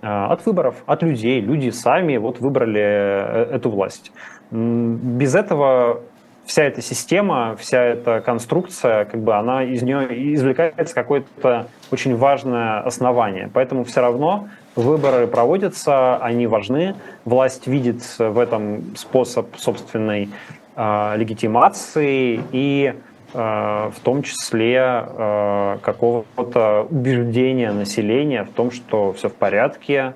[0.00, 1.40] от выборов, от людей.
[1.40, 4.12] Люди сами вот выбрали эту власть.
[4.50, 6.02] Без этого
[6.44, 12.80] вся эта система, вся эта конструкция, как бы она из нее извлекается какое-то очень важное
[12.80, 13.50] основание.
[13.52, 16.94] Поэтому все равно выборы проводятся, они важны.
[17.24, 20.30] Власть видит в этом способ собственной
[20.76, 22.94] э, легитимации и
[23.34, 30.14] э, в том числе э, какого-то убеждения населения в том, что все в порядке,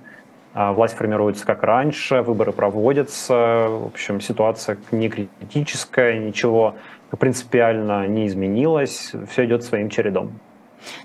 [0.56, 6.76] власть формируется как раньше, выборы проводятся, в общем, ситуация не критическая, ничего
[7.18, 10.32] принципиально не изменилось, все идет своим чередом.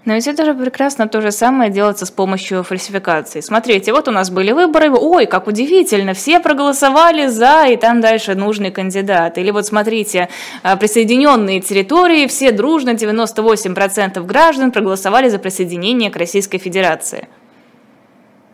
[0.06, 3.42] Но ведь это же прекрасно то же самое делается с помощью фальсификации.
[3.42, 8.36] Смотрите, вот у нас были выборы, ой, как удивительно, все проголосовали за, и там дальше
[8.36, 9.38] нужный кандидат.
[9.38, 10.30] Или вот смотрите,
[10.64, 17.28] а, присоединенные территории, все дружно, 98% граждан проголосовали за присоединение к Российской Федерации.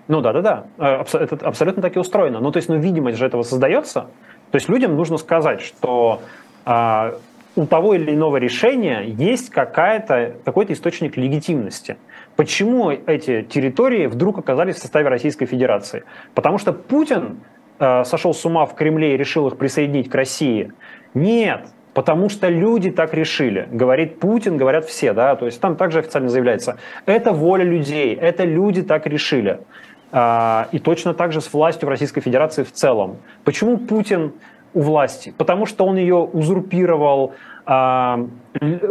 [0.08, 1.06] Ну да, да, да.
[1.14, 2.40] Это абсолютно так и устроено.
[2.40, 4.08] Ну, то есть, ну, видимость же этого создается.
[4.52, 6.22] То есть людям нужно сказать, что
[6.66, 7.16] а,
[7.58, 11.98] у того или иного решения есть какая-то, какой-то источник легитимности.
[12.36, 16.04] Почему эти территории вдруг оказались в составе Российской Федерации?
[16.36, 17.40] Потому что Путин
[17.80, 20.72] э, сошел с ума в Кремле и решил их присоединить к России?
[21.16, 23.68] Нет, потому что люди так решили.
[23.72, 26.78] Говорит Путин, говорят все, да, то есть там также официально заявляется,
[27.08, 29.62] это воля людей, это люди так решили.
[30.12, 33.18] А, и точно так же с властью в Российской Федерации в целом.
[33.44, 34.34] Почему Путин
[34.74, 35.34] у власти?
[35.38, 37.34] Потому что он ее узурпировал,
[37.66, 38.26] а,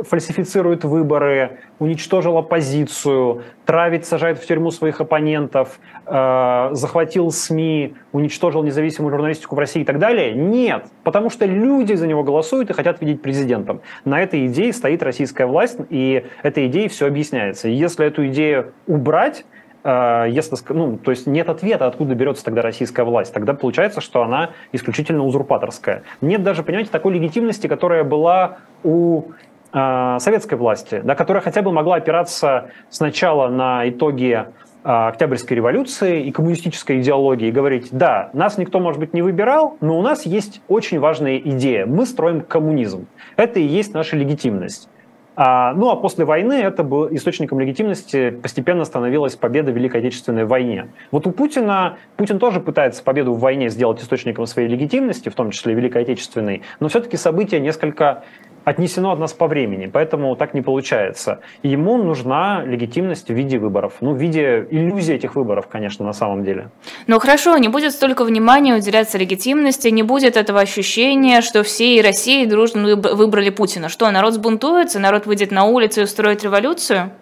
[0.02, 9.10] фальсифицирует выборы, уничтожил оппозицию, травит, сажает в тюрьму своих оппонентов, а, захватил СМИ, уничтожил независимую
[9.10, 10.34] журналистику в России и так далее?
[10.34, 13.80] Нет, потому что люди за него голосуют и хотят видеть президентом.
[14.04, 17.68] На этой идее стоит российская власть, и этой идеей все объясняется.
[17.68, 19.46] если эту идею убрать,
[19.86, 23.32] если, ну, то есть нет ответа, откуда берется тогда российская власть.
[23.32, 26.02] Тогда получается, что она исключительно узурпаторская.
[26.20, 29.24] Нет даже, понимаете, такой легитимности, которая была у
[29.72, 34.44] э, советской власти, да, которая хотя бы могла опираться сначала на итоги э,
[34.82, 39.98] Октябрьской революции и коммунистической идеологии и говорить, да, нас никто, может быть, не выбирал, но
[39.98, 41.86] у нас есть очень важная идея.
[41.86, 43.06] Мы строим коммунизм.
[43.36, 44.88] Это и есть наша легитимность.
[45.36, 50.46] А, ну а после войны это был источником легитимности постепенно становилась победа в Великой Отечественной
[50.46, 50.88] войне.
[51.10, 55.50] Вот у Путина, Путин тоже пытается победу в войне сделать источником своей легитимности, в том
[55.50, 58.24] числе Великой Отечественной, но все-таки события несколько
[58.66, 61.38] отнесено от нас по времени, поэтому так не получается.
[61.62, 66.12] И ему нужна легитимность в виде выборов, ну, в виде иллюзии этих выборов, конечно, на
[66.12, 66.70] самом деле.
[67.06, 72.02] Ну хорошо, не будет столько внимания уделяться легитимности, не будет этого ощущения, что все и
[72.02, 73.88] России дружно выбрали Путина.
[73.88, 77.12] Что, народ сбунтуется, народ выйдет на улицу и устроит революцию?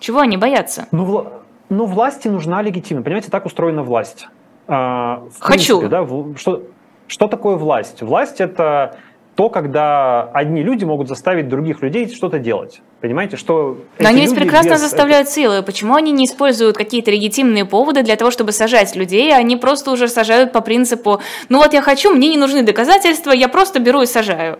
[0.00, 0.88] Чего они боятся?
[0.90, 1.32] Ну, вла...
[1.68, 3.04] ну власти нужна легитимность.
[3.04, 4.26] Понимаете, так устроена власть.
[4.68, 5.80] А, Хочу.
[5.80, 6.62] Принципе, да, что,
[7.08, 8.00] что такое власть?
[8.00, 8.96] Власть это
[9.34, 12.80] то, когда одни люди могут заставить других людей что-то делать.
[13.00, 13.78] Понимаете, что...
[13.98, 14.80] Но они ведь прекрасно без...
[14.80, 15.62] заставляют силы.
[15.62, 19.90] Почему они не используют какие-то легитимные поводы для того, чтобы сажать людей, а они просто
[19.90, 24.02] уже сажают по принципу, ну вот я хочу, мне не нужны доказательства, я просто беру
[24.02, 24.58] и сажаю.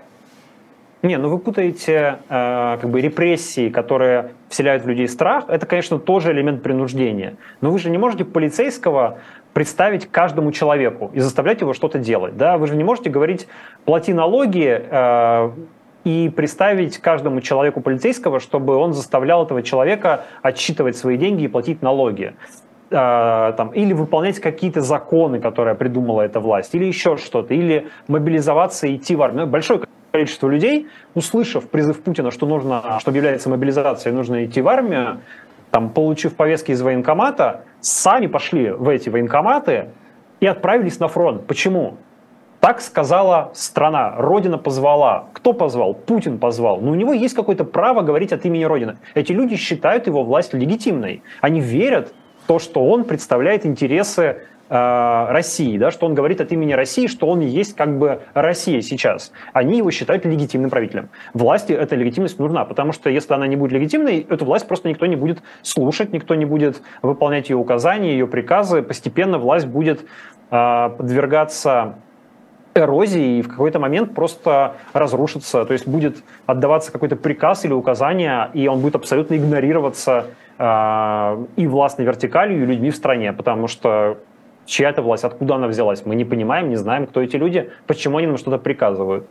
[1.02, 5.44] Не, ну вы путаете э, как бы репрессии, которые вселяют в людей страх.
[5.48, 7.36] Это, конечно, тоже элемент принуждения.
[7.60, 9.18] Но вы же не можете полицейского
[9.54, 12.36] представить каждому человеку и заставлять его что-то делать.
[12.36, 12.58] Да?
[12.58, 13.48] Вы же не можете говорить
[13.84, 15.50] «плати налоги», э,
[16.04, 21.80] и представить каждому человеку полицейского, чтобы он заставлял этого человека отсчитывать свои деньги и платить
[21.80, 22.34] налоги.
[22.90, 28.86] Э, там, или выполнять какие-то законы, которые придумала эта власть, или еще что-то, или мобилизоваться
[28.86, 29.46] и идти в армию.
[29.46, 29.80] Большое
[30.12, 35.22] количество людей, услышав призыв Путина, что нужно, что объявляется мобилизация, нужно идти в армию,
[35.74, 39.88] там, получив повестки из военкомата, сами пошли в эти военкоматы
[40.38, 41.48] и отправились на фронт.
[41.48, 41.96] Почему?
[42.60, 45.24] Так сказала страна, Родина позвала.
[45.32, 45.94] Кто позвал?
[45.94, 46.80] Путин позвал.
[46.80, 48.98] Но у него есть какое-то право говорить от имени Родины.
[49.14, 51.24] Эти люди считают его власть легитимной.
[51.40, 52.14] Они верят
[52.44, 57.26] в то, что он представляет интересы России, да, что он говорит от имени России, что
[57.26, 59.30] он есть как бы Россия сейчас.
[59.52, 61.10] Они его считают легитимным правителем.
[61.34, 65.04] Власти эта легитимность нужна, потому что если она не будет легитимной, эту власть просто никто
[65.06, 68.82] не будет слушать, никто не будет выполнять ее указания, ее приказы.
[68.82, 70.06] Постепенно власть будет
[70.50, 71.96] э, подвергаться
[72.74, 75.64] эрозии и в какой-то момент просто разрушится.
[75.64, 80.26] То есть будет отдаваться какой-то приказ или указание, и он будет абсолютно игнорироваться
[80.58, 84.18] э, и властной вертикалью, и людьми в стране, потому что
[84.66, 88.18] чья это власть, откуда она взялась, мы не понимаем, не знаем, кто эти люди, почему
[88.18, 89.26] они нам что-то приказывают.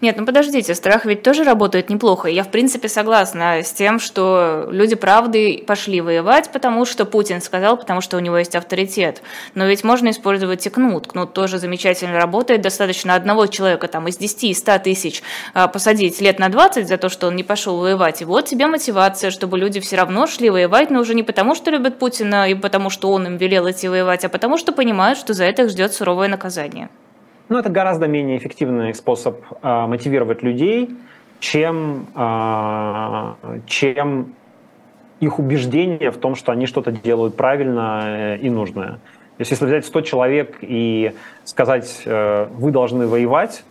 [0.00, 2.28] Нет, ну подождите, страх ведь тоже работает неплохо.
[2.28, 7.76] Я, в принципе, согласна с тем, что люди правды пошли воевать, потому что Путин сказал,
[7.76, 9.22] потому что у него есть авторитет.
[9.54, 11.06] Но ведь можно использовать и кнут.
[11.06, 12.60] Кнут тоже замечательно работает.
[12.60, 15.22] Достаточно одного человека там из 10 и 100 тысяч
[15.54, 18.22] а, посадить лет на 20 за то, что он не пошел воевать.
[18.22, 21.70] И вот тебе мотивация, чтобы люди все равно шли воевать, но уже не потому, что
[21.70, 25.34] любят Путина и потому, что он им велел идти воевать, а потому, что понимают, что
[25.34, 26.88] за это их ждет суровое наказание.
[27.48, 30.90] Ну, это гораздо менее эффективный способ э, мотивировать людей,
[31.40, 33.34] чем, э,
[33.66, 34.34] чем
[35.20, 38.98] их убеждение в том, что они что-то делают правильно э, и нужное.
[39.36, 41.12] То есть если взять 100 человек и
[41.44, 43.64] сказать, э, вы должны воевать,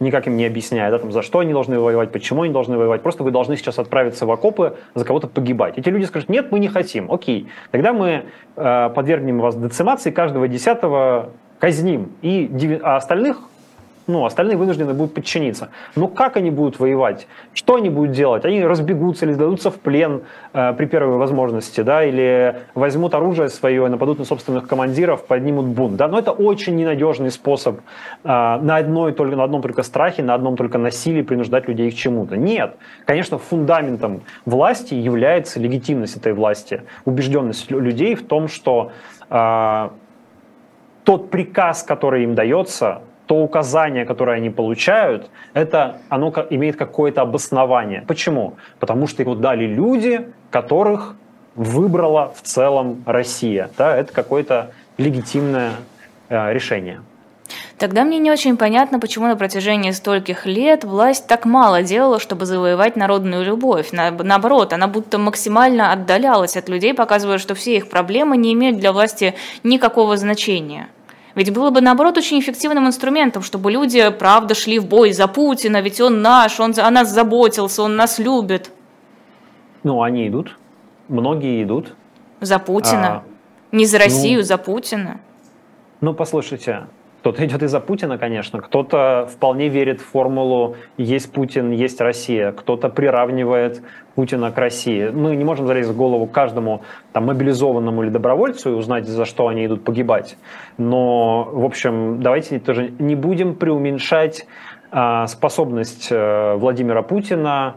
[0.00, 3.02] никак им не объясняя, да, там, за что они должны воевать, почему они должны воевать,
[3.02, 5.76] просто вы должны сейчас отправиться в окопы, за кого-то погибать.
[5.76, 8.24] Эти люди скажут, нет, мы не хотим, окей, тогда мы
[8.56, 13.50] э, подвергнем вас децимации каждого десятого казним, и, а остальных
[14.10, 15.70] ну, остальные вынуждены будут подчиниться.
[15.94, 17.26] Но как они будут воевать?
[17.54, 18.44] Что они будут делать?
[18.44, 23.86] Они разбегутся или сдадутся в плен э, при первой возможности, да, или возьмут оружие свое,
[23.88, 29.12] нападут на собственных командиров, поднимут бунт, да, но это очень ненадежный способ э, на, одной,
[29.12, 32.36] только, на одном только страхе, на одном только насилии принуждать людей к чему-то.
[32.36, 38.90] Нет, конечно, фундаментом власти является легитимность этой власти, убежденность людей в том, что
[39.28, 39.88] э,
[41.10, 48.04] тот приказ, который им дается, то указание, которое они получают, это оно имеет какое-то обоснование.
[48.06, 48.54] Почему?
[48.78, 51.16] Потому что его дали люди, которых
[51.56, 53.70] выбрала в целом Россия.
[53.76, 55.72] Да, это какое-то легитимное
[56.28, 57.00] э, решение.
[57.76, 62.46] Тогда мне не очень понятно, почему на протяжении стольких лет власть так мало делала, чтобы
[62.46, 63.90] завоевать народную любовь.
[63.90, 68.78] На, наоборот, она будто максимально отдалялась от людей, показывая, что все их проблемы не имеют
[68.78, 69.34] для власти
[69.64, 70.86] никакого значения.
[71.34, 75.80] Ведь было бы, наоборот, очень эффективным инструментом, чтобы люди, правда, шли в бой за Путина,
[75.80, 78.70] ведь он наш, он о нас заботился, он нас любит.
[79.82, 80.58] Ну, они идут.
[81.08, 81.94] Многие идут.
[82.40, 83.08] За Путина.
[83.08, 83.24] А,
[83.72, 85.20] Не за Россию, ну, за Путина.
[86.00, 86.86] Ну, послушайте,
[87.20, 92.88] кто-то идет из-за Путина, конечно, кто-то вполне верит в формулу «есть Путин, есть Россия», кто-то
[92.88, 93.82] приравнивает
[94.14, 95.08] Путина к России.
[95.08, 96.82] Мы не можем залезть в голову каждому
[97.12, 100.36] там, мобилизованному или добровольцу и узнать, за что они идут погибать.
[100.78, 104.46] Но, в общем, давайте тоже не будем преуменьшать
[104.90, 107.76] а, способность а, Владимира Путина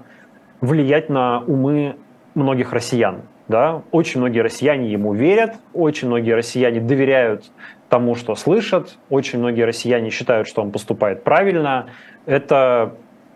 [0.62, 1.98] влиять на умы
[2.36, 3.22] многих россиян.
[3.48, 3.82] Да?
[3.92, 7.52] Очень многие россияне ему верят, очень многие россияне доверяют
[7.90, 8.98] тому, что слышат.
[9.12, 11.88] Очень многие россияне считают, что он поступает правильно.
[12.26, 12.96] Это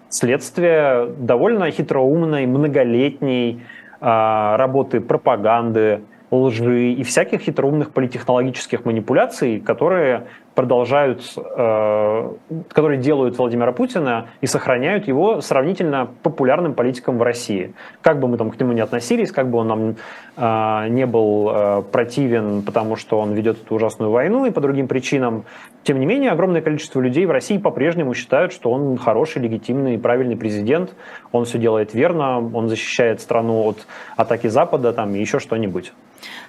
[0.10, 3.64] следствие довольно хитроумной, многолетней
[4.00, 6.02] а, работы пропаганды,
[6.32, 10.28] лжи и всяких хитроумных политехнологических манипуляций, которые
[10.58, 12.32] продолжают, э,
[12.74, 17.76] которые делают Владимира Путина и сохраняют его сравнительно популярным политиком в России.
[18.02, 19.96] Как бы мы там к нему не относились, как бы он нам
[20.36, 24.88] э, не был э, противен, потому что он ведет эту ужасную войну и по другим
[24.88, 25.44] причинам,
[25.84, 29.98] тем не менее, огромное количество людей в России по-прежнему считают, что он хороший, легитимный и
[30.00, 30.96] правильный президент,
[31.32, 33.86] он все делает верно, он защищает страну от
[34.16, 35.94] атаки Запада там, и еще что-нибудь.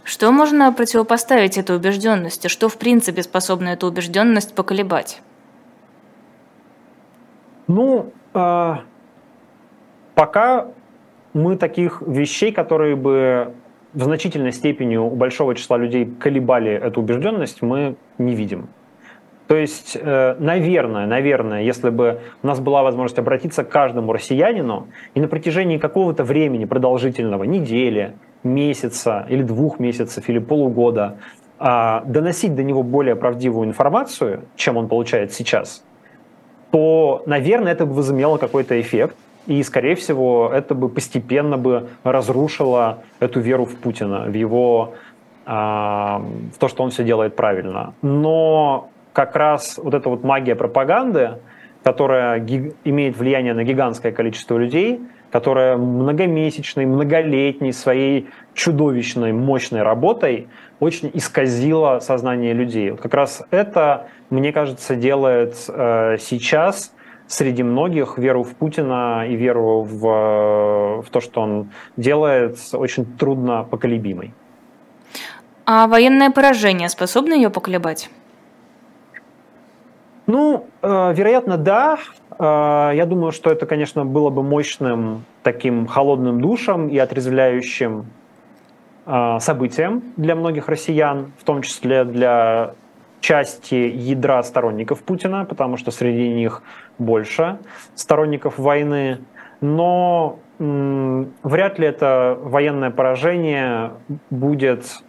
[0.05, 2.49] Что можно противопоставить этой убежденности?
[2.49, 5.21] Что, в принципе, способно эту убежденность поколебать?
[7.67, 8.75] Ну, э,
[10.15, 10.69] пока
[11.35, 13.55] мы таких вещей, которые бы
[13.93, 18.69] в значительной степени у большого числа людей колебали эту убежденность, мы не видим.
[19.49, 24.89] То есть, э, наверное, наверное, если бы у нас была возможность обратиться к каждому россиянину
[25.15, 28.15] и на протяжении какого-то времени продолжительного, недели,
[28.49, 31.19] месяца или двух месяцев или полугода
[31.59, 35.85] а, доносить до него более правдивую информацию, чем он получает сейчас,
[36.71, 42.99] то, наверное, это бы возымело какой-то эффект, и, скорее всего, это бы постепенно бы разрушило
[43.19, 44.95] эту веру в Путина, в его
[45.47, 46.23] а,
[46.55, 47.95] в то, что он все делает правильно.
[48.03, 51.39] Но как раз вот эта вот магия пропаганды,
[51.83, 52.39] которая
[52.85, 55.01] имеет влияние на гигантское количество людей,
[55.31, 60.49] которая многомесячной, многолетней своей чудовищной, мощной работой
[60.81, 62.91] очень исказила сознание людей.
[62.91, 66.93] Вот как раз это, мне кажется, делает э, сейчас
[67.27, 73.05] среди многих веру в Путина и веру в, э, в то, что он делает, очень
[73.05, 74.33] трудно поколебимой.
[75.67, 78.09] А военное поражение способно ее поколебать?
[80.29, 81.99] Ну, э, вероятно, да.
[82.39, 88.05] Э, я думаю, что это, конечно, было бы мощным таким холодным душем и отрезвляющим
[89.07, 92.75] э, событием для многих россиян, в том числе для
[93.21, 96.63] части ядра сторонников Путина, потому что среди них
[96.99, 97.59] больше
[97.95, 99.21] сторонников войны.
[99.63, 103.93] Но вряд ли это военное поражение
[104.31, 105.03] будет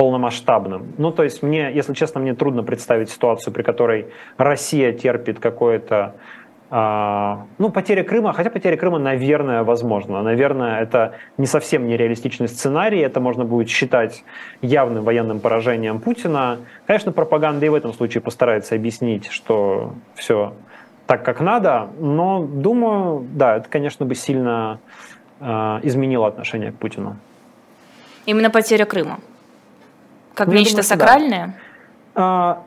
[0.00, 0.94] полномасштабным.
[0.96, 4.06] Ну, то есть мне, если честно, мне трудно представить ситуацию, при которой
[4.38, 6.14] Россия терпит какое-то
[6.70, 10.22] а, ну, потеря Крыма, хотя потеря Крыма, наверное, возможно.
[10.22, 14.24] Наверное, это не совсем нереалистичный сценарий, это можно будет считать
[14.62, 16.60] явным военным поражением Путина.
[16.86, 20.54] Конечно, пропаганда и в этом случае постарается объяснить, что все
[21.06, 24.80] так, как надо, но думаю, да, это, конечно, бы сильно
[25.40, 27.18] э, изменило отношение к Путину.
[28.24, 29.18] Именно потеря Крыма?
[30.40, 31.46] Как ну, нечто думаю, сакральное?
[32.14, 32.22] Да.
[32.22, 32.62] А,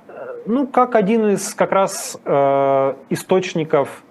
[0.45, 4.03] ну, как один из как раз э, источников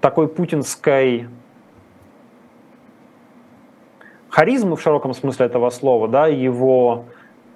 [0.00, 1.28] такой путинской
[4.30, 7.04] харизмы в широком смысле этого слова, да, его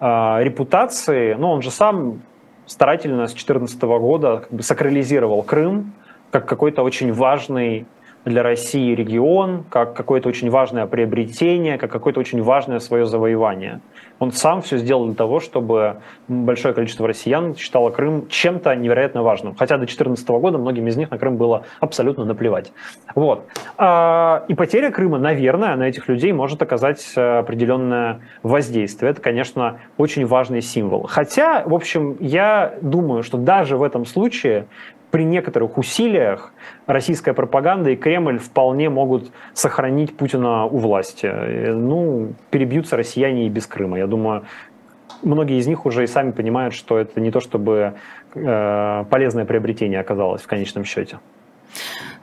[0.01, 2.21] э, репутации, ну, он же сам
[2.67, 5.95] старательно с 2014 года как бы сакрализировал Крым
[6.31, 7.87] как какой-то очень важный
[8.29, 13.81] для России регион, как какое-то очень важное приобретение, как какое-то очень важное свое завоевание.
[14.19, 19.55] Он сам все сделал для того, чтобы большое количество россиян считало Крым чем-то невероятно важным.
[19.55, 22.73] Хотя до 2014 года многим из них на Крым было абсолютно наплевать.
[23.15, 23.47] Вот.
[23.77, 29.13] А, и потеря Крыма, наверное, на этих людей может оказать э, определенное воздействие.
[29.13, 31.07] Это, конечно, очень важный символ.
[31.07, 34.67] Хотя, в общем, я думаю, что даже в этом случае
[35.11, 36.53] при некоторых усилиях
[36.87, 41.27] российская пропаганда и Кремль вполне могут сохранить Путина у власти.
[41.27, 43.99] Э, ну, перебьются россияне и без Крыма.
[43.99, 44.45] Я думаю,
[45.23, 47.95] многие из них уже и сами понимают, что это не то чтобы
[48.35, 51.19] э, полезное приобретение оказалось в конечном счете.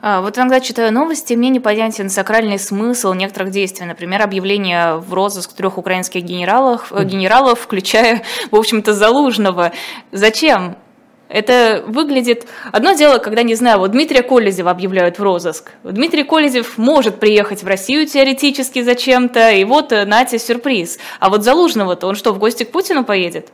[0.02, 3.86] А, вот иногда читаю новости, мне непонятен сакральный смысл некоторых действий.
[3.86, 9.72] Например, объявление в розыск трех украинских генералов, генералов включая, в общем-то, Залужного.
[10.12, 10.76] Зачем?
[11.28, 12.46] Это выглядит...
[12.72, 15.72] Одно дело, когда, не знаю, вот Дмитрия Колезева объявляют в розыск.
[15.82, 20.98] Дмитрий Колезев может приехать в Россию теоретически зачем-то, и вот, э, нате, сюрприз.
[21.18, 23.50] А вот Залужного-то он что, в гости к Путину поедет?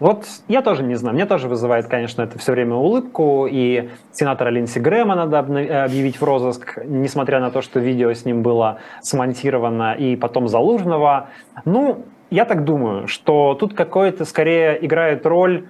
[0.00, 1.14] Вот я тоже не знаю.
[1.14, 3.46] Мне тоже вызывает, конечно, это все время улыбку.
[3.48, 8.42] И сенатора Линдси Грэма надо объявить в розыск, несмотря на то, что видео с ним
[8.42, 11.28] было смонтировано, и потом Залужного.
[11.64, 15.68] Ну, я так думаю, что тут какое-то скорее играет роль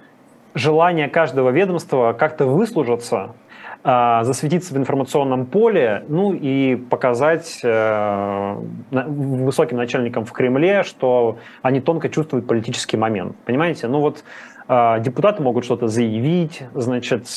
[0.55, 3.35] желание каждого ведомства как-то выслужиться,
[3.83, 8.55] а, засветиться в информационном поле, ну и показать э,
[8.89, 13.35] высоким начальникам в Кремле, что они тонко чувствуют политический момент.
[13.45, 13.87] Понимаете?
[13.87, 14.23] Ну вот
[14.67, 17.27] а, депутаты могут что-то заявить, значит,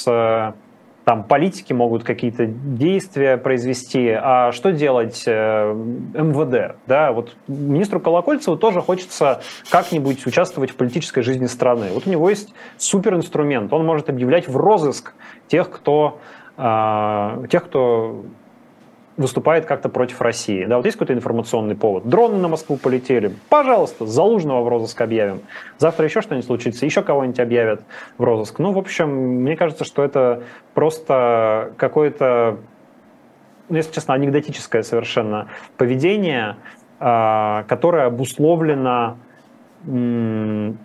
[1.09, 6.77] там политики могут какие-то действия произвести, а что делать э, МВД?
[6.87, 9.41] Да, вот министру Колокольцеву тоже хочется
[9.71, 11.87] как-нибудь участвовать в политической жизни страны.
[11.95, 15.15] Вот у него есть суперинструмент, он может объявлять в розыск
[15.47, 16.21] тех, кто,
[16.59, 18.27] э, тех, кто
[19.19, 20.65] выступает как-то против России.
[20.65, 22.09] Да, вот есть какой-то информационный повод.
[22.09, 23.35] Дроны на Москву полетели.
[23.49, 25.43] Пожалуйста, Залужного в розыск объявим.
[25.77, 27.83] Завтра еще что-нибудь случится, еще кого-нибудь объявят
[28.17, 28.61] в розыск.
[28.61, 29.11] Ну, в общем,
[29.43, 32.59] мне кажется, что это просто какое-то,
[33.69, 36.57] ну, если честно, анекдотическое совершенно поведение,
[37.01, 39.19] а, которое обусловлено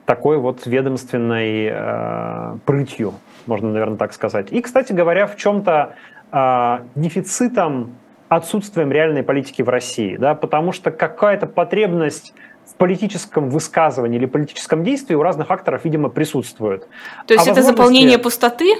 [0.05, 3.15] такой вот ведомственной э, прытью,
[3.47, 4.51] можно, наверное, так сказать.
[4.51, 5.95] И, кстати говоря, в чем-то
[6.31, 7.95] э, дефицитом
[8.35, 12.33] отсутствием реальной политики в России, да, потому что какая-то потребность
[12.65, 16.87] в политическом высказывании или политическом действии у разных акторов, видимо, присутствует.
[17.27, 18.75] То есть а это заполнение пустоты?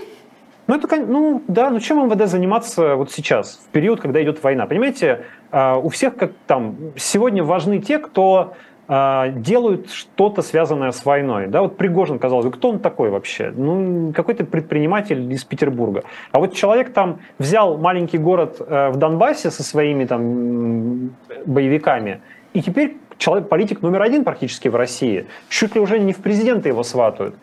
[0.67, 4.65] Ну, это, ну, да, ну чем МВД заниматься вот сейчас, в период, когда идет война?
[4.65, 8.53] Понимаете, а, у всех как там, сегодня важны те, кто
[8.87, 11.47] делают что-то связанное с войной.
[11.47, 13.51] Да, вот Пригожин, казалось бы, кто он такой вообще?
[13.55, 16.03] Ну, какой-то предприниматель из Петербурга.
[16.31, 21.11] А вот человек там взял маленький город э, в Донбассе со своими там
[21.45, 22.19] боевиками,
[22.53, 25.27] и теперь человек, политик номер один практически в России.
[25.49, 27.35] Чуть ли уже не в президенты его сватают.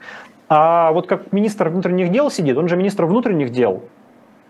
[0.49, 3.85] А вот как министр внутренних дел сидит, он же министр внутренних дел,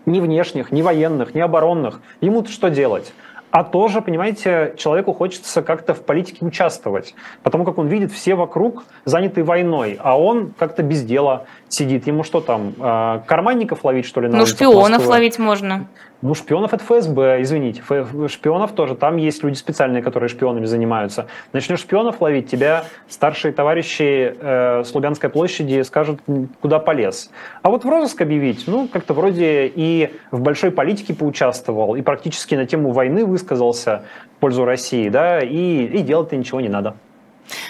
[0.05, 2.01] ни внешних, ни военных, ни оборонных.
[2.21, 3.13] Ему-то что делать?
[3.51, 8.85] А тоже, понимаете, человеку хочется как-то в политике участвовать, потому как он видит все вокруг
[9.05, 12.05] заняты войной, а он как-то без дела сидит.
[12.07, 14.27] Ему что там, э, карманников ловить, что ли?
[14.27, 15.09] На ну, шпионов Москвы?
[15.09, 15.87] ловить можно.
[16.21, 17.81] Ну, шпионов это ФСБ, извините.
[18.27, 18.95] Шпионов тоже.
[18.95, 21.27] Там есть люди специальные, которые шпионами занимаются.
[21.51, 26.19] Начнешь шпионов ловить, тебя старшие товарищи э, с Лубянской площади скажут,
[26.61, 27.31] куда полез.
[27.63, 32.53] А вот в розыск объявить, ну, как-то вроде и в большой политике поучаствовал, и практически
[32.53, 34.03] на тему войны высказался
[34.37, 36.95] в пользу России, да, и, и делать-то ничего не надо.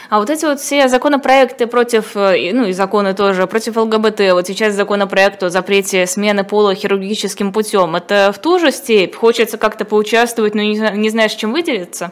[0.10, 4.48] А вот эти вот все законопроекты против, э, ну и законы тоже, против ЛГБТ, вот
[4.48, 9.16] сейчас законопроект о запрете смены пола хирургическим путем, это в ту же степь?
[9.16, 12.12] Хочется как-то поучаствовать, но не, знаешь, чем выделиться?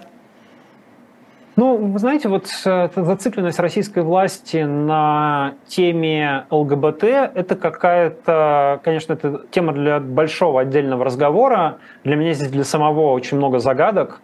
[1.55, 9.41] Ну, вы знаете, вот э, зацикленность российской власти на теме ЛГБТ, это какая-то, конечно, это
[9.51, 11.80] тема для большого отдельного разговора.
[12.05, 14.22] Для меня здесь для самого очень много загадок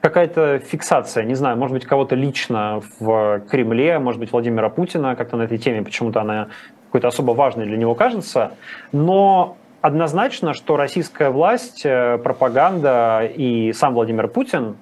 [0.00, 5.36] какая-то фиксация, не знаю, может быть, кого-то лично в Кремле, может быть, Владимира Путина, как-то
[5.36, 6.48] на этой теме почему-то она
[6.86, 8.52] какой-то особо важной для него кажется,
[8.92, 14.76] но однозначно, что российская власть, э, пропаганда и сам Владимир Путин,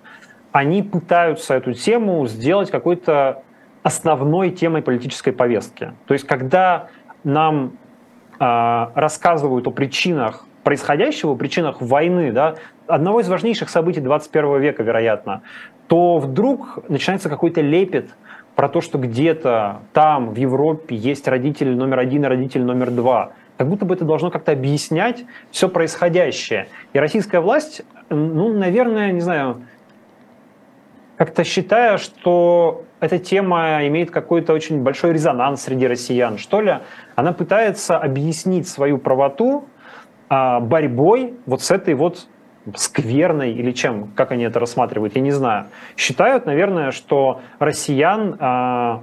[0.53, 3.43] они пытаются эту тему сделать какой-то
[3.83, 5.93] основной темой политической повестки.
[6.07, 6.89] То есть, когда
[7.25, 7.73] нам
[8.41, 12.57] э, рассказывают о причинах происходящего, причинах войны, да,
[12.89, 15.43] одного из важнейших событий 21 века, вероятно,
[15.87, 18.11] то вдруг начинается какой-то лепет
[18.55, 23.33] про то, что где-то там, в Европе, есть родитель номер один и родитель номер два.
[23.57, 26.69] Как будто бы это должно как-то объяснять все происходящее.
[26.93, 29.63] И российская власть, ну, наверное, не знаю,
[31.17, 36.79] как-то считая, что эта тема имеет какой-то очень большой резонанс среди россиян, что ли,
[37.17, 39.65] она пытается объяснить свою правоту
[40.29, 42.27] а, борьбой вот с этой вот
[42.77, 45.67] скверной или чем, как они это рассматривают, я не знаю.
[45.97, 49.03] Считают, наверное, что россиян а,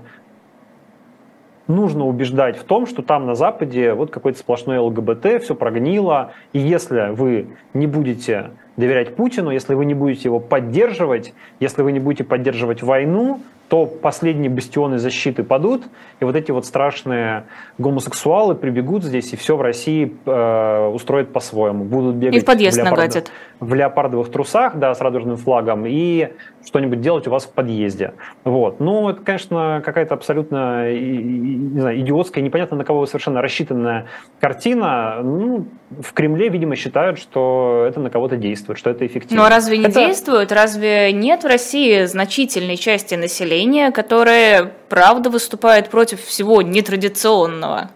[1.68, 6.60] нужно убеждать в том, что там на Западе вот какой-то сплошной ЛГБТ, все прогнило, и
[6.60, 12.00] если вы не будете доверять Путину, если вы не будете его поддерживать, если вы не
[12.00, 15.84] будете поддерживать войну, то последние бастионы защиты падут,
[16.20, 17.46] и вот эти вот страшные
[17.80, 21.84] гомосексуалы прибегут здесь, и все в России э, устроят по-своему.
[21.84, 23.32] Будут бегать и в, подъезд в, леопард...
[23.60, 26.30] в леопардовых трусах, да, с радужным флагом, и
[26.64, 28.14] что-нибудь делать у вас в подъезде.
[28.44, 28.80] Вот.
[28.80, 34.06] Ну, это, конечно, какая-то абсолютно не знаю, идиотская, непонятно на кого совершенно рассчитанная
[34.40, 35.22] картина.
[35.24, 35.66] Ну,
[36.02, 39.44] в Кремле, видимо, считают, что это на кого-то действует, что это эффективно.
[39.44, 40.06] Ну, а разве не это...
[40.06, 40.52] действует?
[40.52, 47.90] Разве нет в России значительной части населения, которая, правда, выступает против всего нетрадиционного?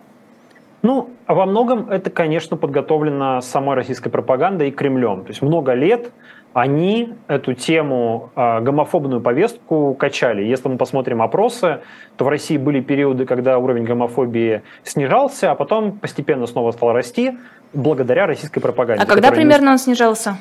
[0.81, 5.23] Ну, а во многом это, конечно, подготовлено самой российской пропагандой и Кремлем.
[5.23, 6.11] То есть много лет
[6.53, 10.43] они эту тему, э, гомофобную повестку качали.
[10.43, 11.81] Если мы посмотрим опросы,
[12.17, 17.37] то в России были периоды, когда уровень гомофобии снижался, а потом постепенно снова стал расти
[17.73, 19.03] благодаря российской пропаганде.
[19.03, 19.71] А когда примерно не...
[19.71, 20.37] он снижался?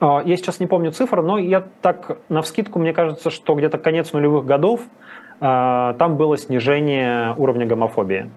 [0.00, 3.78] А, я сейчас не помню цифр, но я так, на вскидку, мне кажется, что где-то
[3.78, 4.82] конец нулевых годов
[5.40, 8.30] э, там было снижение уровня гомофобии.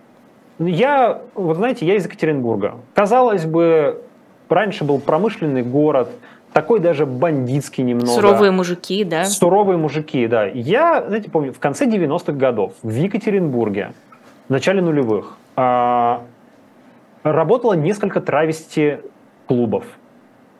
[0.59, 2.75] Я, вот знаете, я из Екатеринбурга.
[2.93, 4.01] Казалось бы,
[4.49, 6.09] раньше был промышленный город,
[6.53, 8.11] такой даже бандитский немного.
[8.11, 9.25] Суровые мужики, да?
[9.25, 10.45] Суровые мужики, да.
[10.45, 13.93] Я, знаете, помню, в конце 90-х годов в Екатеринбурге,
[14.47, 16.23] в начале нулевых, а,
[17.23, 18.99] работало несколько травести
[19.47, 19.85] клубов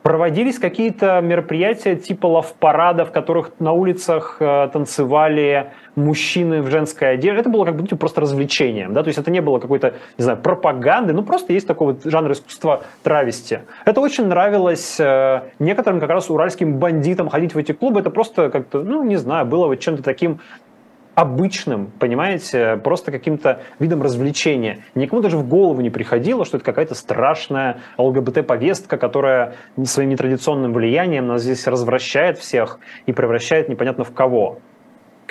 [0.04, 7.42] проводились какие-то мероприятия типа лав-парада, в которых на улицах э, танцевали мужчины в женской одежде.
[7.42, 10.40] Это было как бы просто развлечением, да, то есть это не было какой-то, не знаю,
[10.40, 13.60] пропаганды, ну просто есть такой вот жанр искусства травести.
[13.86, 18.50] Это очень нравилось э, некоторым как раз уральским бандитам ходить в эти клубы, это просто
[18.50, 20.40] как-то, ну не знаю, было вот чем-то таким
[21.16, 24.86] обычным, понимаете, просто каким-то видом развлечения.
[24.96, 31.28] Никому даже в голову не приходило, что это какая-то страшная ЛГБТ-повестка, которая своим нетрадиционным влиянием
[31.28, 34.60] нас здесь развращает всех и превращает непонятно в кого.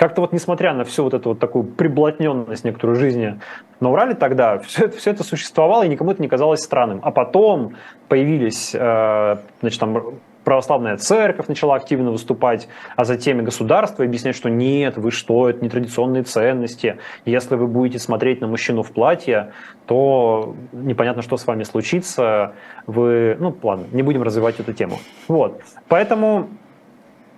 [0.01, 3.39] Как-то вот несмотря на всю вот эту вот такую приблотненность некоторую жизни
[3.79, 7.01] на Урале тогда, все это, все это существовало, и никому это не казалось странным.
[7.03, 7.75] А потом
[8.07, 14.49] появились э, значит, там, православная церковь начала активно выступать, а затем и государство объяснять, что
[14.49, 16.97] нет, вы что, это нетрадиционные ценности.
[17.25, 19.51] Если вы будете смотреть на мужчину в платье,
[19.85, 22.55] то непонятно, что с вами случится.
[22.87, 24.97] Вы, ну, ладно, не будем развивать эту тему.
[25.27, 25.61] Вот.
[25.87, 26.49] Поэтому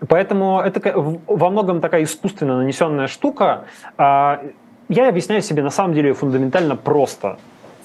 [0.08, 3.66] Поэтому это во многом такая искусственно нанесенная штука.
[3.98, 4.44] А,
[4.90, 7.38] я объясняю себе на самом деле фундаментально просто.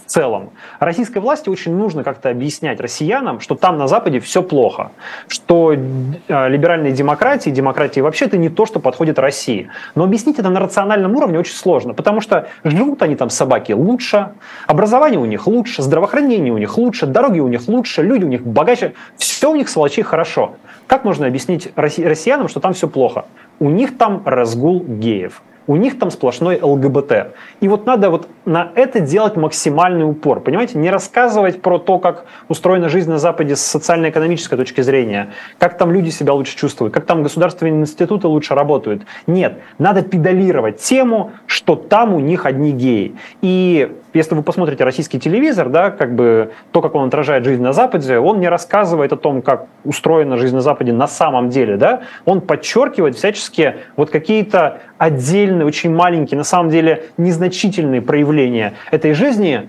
[0.09, 0.51] Целом.
[0.81, 4.91] Российской власти очень нужно как-то объяснять россиянам, что там на Западе все плохо,
[5.29, 9.69] что э, либеральные демократии, демократии вообще это не то, что подходит России.
[9.95, 14.31] Но объяснить это на рациональном уровне очень сложно, потому что живут они там собаки лучше,
[14.67, 18.43] образование у них лучше, здравоохранение у них лучше, дороги у них лучше, люди у них
[18.43, 20.57] богаче, все у них сволочи хорошо.
[20.87, 23.27] Как можно объяснить россиянам, что там все плохо?
[23.61, 27.35] У них там разгул геев у них там сплошной ЛГБТ.
[27.61, 30.79] И вот надо вот на это делать максимальный упор, понимаете?
[30.79, 35.93] Не рассказывать про то, как устроена жизнь на Западе с социально-экономической точки зрения, как там
[35.93, 39.03] люди себя лучше чувствуют, как там государственные институты лучше работают.
[39.27, 43.15] Нет, надо педалировать тему, что там у них одни геи.
[43.43, 47.75] И если вы посмотрите российский телевизор, да, как бы то, как он отражает жизнь на
[47.75, 52.03] Западе, он не рассказывает о том, как устроена жизнь на Западе на самом деле, да,
[52.25, 59.69] он подчеркивает всячески вот какие-то отдельные, очень маленькие, на самом деле незначительные проявления этой жизни,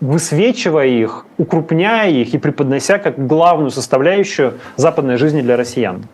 [0.00, 6.06] высвечивая их, укрупняя их и преподнося как главную составляющую западной жизни для россиян.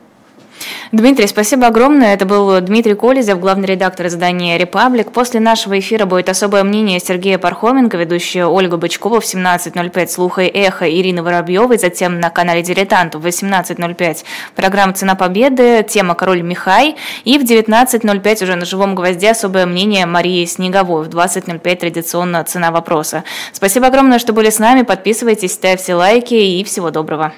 [0.93, 2.15] Дмитрий, спасибо огромное.
[2.15, 5.11] Это был Дмитрий Колезев, главный редактор издания «Репаблик».
[5.11, 10.49] После нашего эфира будет особое мнение Сергея Пархоменко, ведущая Ольга Бычкова в 17.05 «Слуха и
[10.49, 16.97] эхо» Ирины Воробьевой, затем на канале «Дилетант» в 18.05 программа «Цена победы», тема «Король Михай»
[17.25, 22.71] и в 19.05 уже на «Живом гвозде» особое мнение Марии Снеговой, в 20.05 традиционно «Цена
[22.71, 23.25] вопроса».
[23.53, 24.83] Спасибо огромное, что были с нами.
[24.83, 27.33] Подписывайтесь, ставьте лайки и всего доброго.